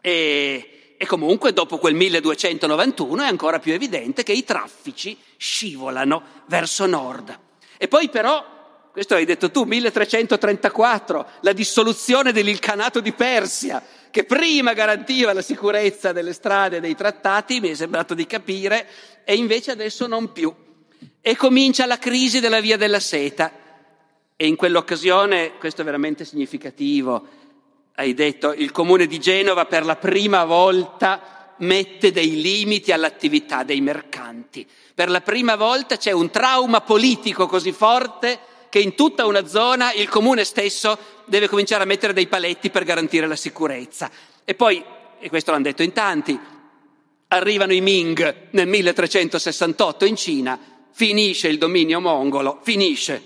[0.01, 6.87] E, e comunque dopo quel 1291 è ancora più evidente che i traffici scivolano verso
[6.87, 7.37] nord.
[7.77, 8.57] E poi però
[8.91, 13.81] questo hai detto tu, 1334, la dissoluzione dell'Ilcanato di Persia,
[14.11, 18.87] che prima garantiva la sicurezza delle strade e dei trattati, mi è sembrato di capire,
[19.23, 20.53] e invece adesso non più.
[21.21, 23.51] E comincia la crisi della via della seta.
[24.35, 27.27] E in quell'occasione, questo è veramente significativo,
[27.95, 33.81] hai detto il comune di Genova per la prima volta mette dei limiti all'attività dei
[33.81, 34.65] mercanti.
[34.95, 38.39] Per la prima volta c'è un trauma politico così forte
[38.69, 42.83] che in tutta una zona il comune stesso deve cominciare a mettere dei paletti per
[42.83, 44.09] garantire la sicurezza.
[44.45, 44.83] E poi,
[45.19, 46.39] e questo l'hanno detto in tanti,
[47.29, 50.59] arrivano i Ming nel 1368 in Cina,
[50.91, 53.21] finisce il dominio mongolo, finisce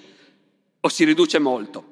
[0.79, 1.91] o si riduce molto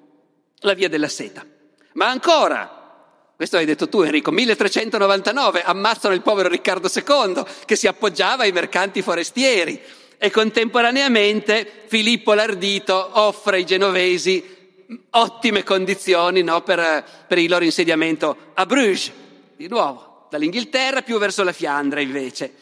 [0.59, 1.45] la via della seta.
[1.93, 7.87] Ma ancora, questo hai detto tu Enrico, 1399 ammazzano il povero Riccardo II che si
[7.87, 9.81] appoggiava ai mercanti forestieri
[10.23, 14.77] e contemporaneamente Filippo l'Ardito offre ai genovesi
[15.09, 19.11] ottime condizioni no, per, per il loro insediamento a Bruges,
[19.55, 22.53] di nuovo, dall'Inghilterra più verso la Fiandra invece.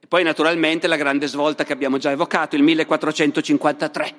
[0.00, 4.14] E poi naturalmente la grande svolta che abbiamo già evocato, il 1453,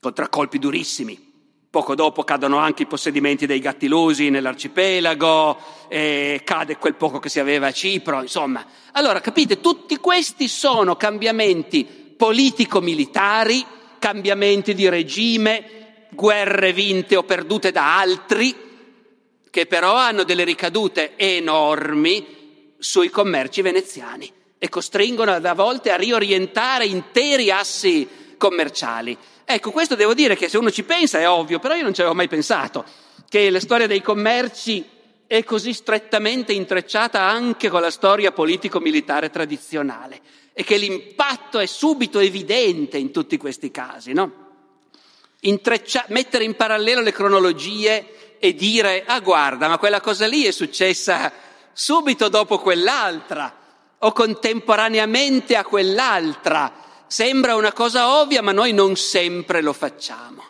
[0.00, 1.29] contraccolpi durissimi
[1.70, 5.56] Poco dopo cadono anche i possedimenti dei Gattilusi nell'arcipelago,
[5.86, 8.66] eh, cade quel poco che si aveva a Cipro, insomma.
[8.90, 13.64] Allora, capite, tutti questi sono cambiamenti politico-militari,
[14.00, 18.52] cambiamenti di regime, guerre vinte o perdute da altri,
[19.48, 26.86] che però hanno delle ricadute enormi sui commerci veneziani e costringono a volte a riorientare
[26.86, 29.16] interi assi commerciali.
[29.52, 32.02] Ecco, questo devo dire che se uno ci pensa è ovvio, però io non ci
[32.02, 32.84] avevo mai pensato,
[33.28, 34.88] che la storia dei commerci
[35.26, 40.20] è così strettamente intrecciata anche con la storia politico-militare tradizionale
[40.52, 44.30] e che l'impatto è subito evidente in tutti questi casi, no?
[45.40, 50.52] Intreccia- mettere in parallelo le cronologie e dire, ah guarda, ma quella cosa lì è
[50.52, 51.32] successa
[51.72, 53.52] subito dopo quell'altra
[53.98, 60.44] o contemporaneamente a quell'altra Sembra una cosa ovvia, ma noi non sempre lo facciamo.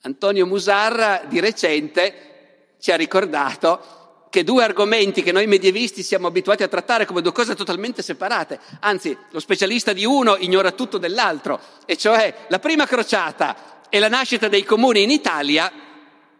[0.00, 6.62] Antonio Musarra di recente ci ha ricordato che due argomenti che noi medievisti siamo abituati
[6.62, 11.60] a trattare come due cose totalmente separate, anzi lo specialista di uno ignora tutto dell'altro,
[11.84, 15.70] e cioè la prima crociata e la nascita dei comuni in Italia,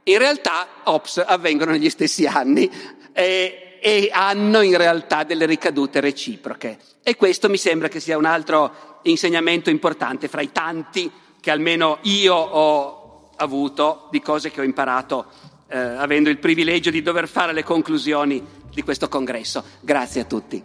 [0.04, 2.70] in realtà, ops, avvengono negli stessi anni.
[3.12, 6.78] E, e hanno in realtà delle ricadute reciproche.
[7.02, 11.10] E questo mi sembra che sia un altro insegnamento importante fra i tanti
[11.40, 15.26] che almeno io ho avuto di cose che ho imparato
[15.68, 19.64] eh, avendo il privilegio di dover fare le conclusioni di questo congresso.
[19.80, 20.62] Grazie a tutti.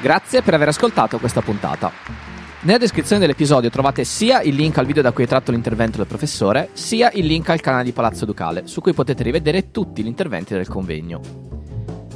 [0.00, 2.37] Grazie per aver ascoltato questa puntata.
[2.60, 6.08] Nella descrizione dell'episodio trovate sia il link al video da cui è tratto l'intervento del
[6.08, 10.08] professore, sia il link al canale di Palazzo Ducale, su cui potete rivedere tutti gli
[10.08, 11.20] interventi del convegno.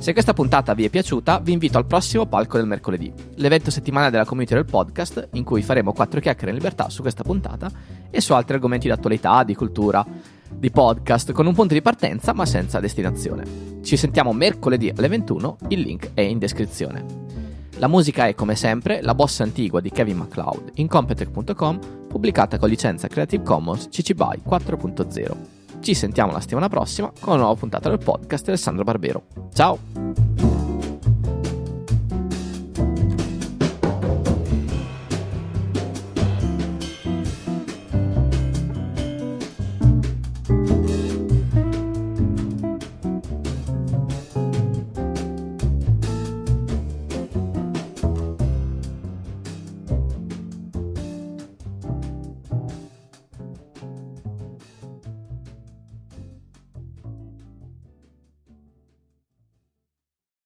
[0.01, 4.11] Se questa puntata vi è piaciuta, vi invito al prossimo palco del mercoledì, l'evento settimanale
[4.11, 7.71] della community del podcast, in cui faremo quattro chiacchiere in libertà su questa puntata
[8.11, 10.05] e su altri argomenti di attualità, di cultura,
[10.51, 13.45] di podcast, con un punto di partenza ma senza destinazione.
[13.85, 17.52] Ci sentiamo mercoledì alle 21, il link è in descrizione.
[17.83, 22.69] La musica è, come sempre, La bossa antigua di Kevin MacLeod in Competech.com, pubblicata con
[22.69, 25.37] licenza Creative Commons CC BY 4.0.
[25.81, 29.25] Ci sentiamo la settimana prossima con una nuova puntata del podcast Alessandro Barbero.
[29.53, 30.52] Ciao!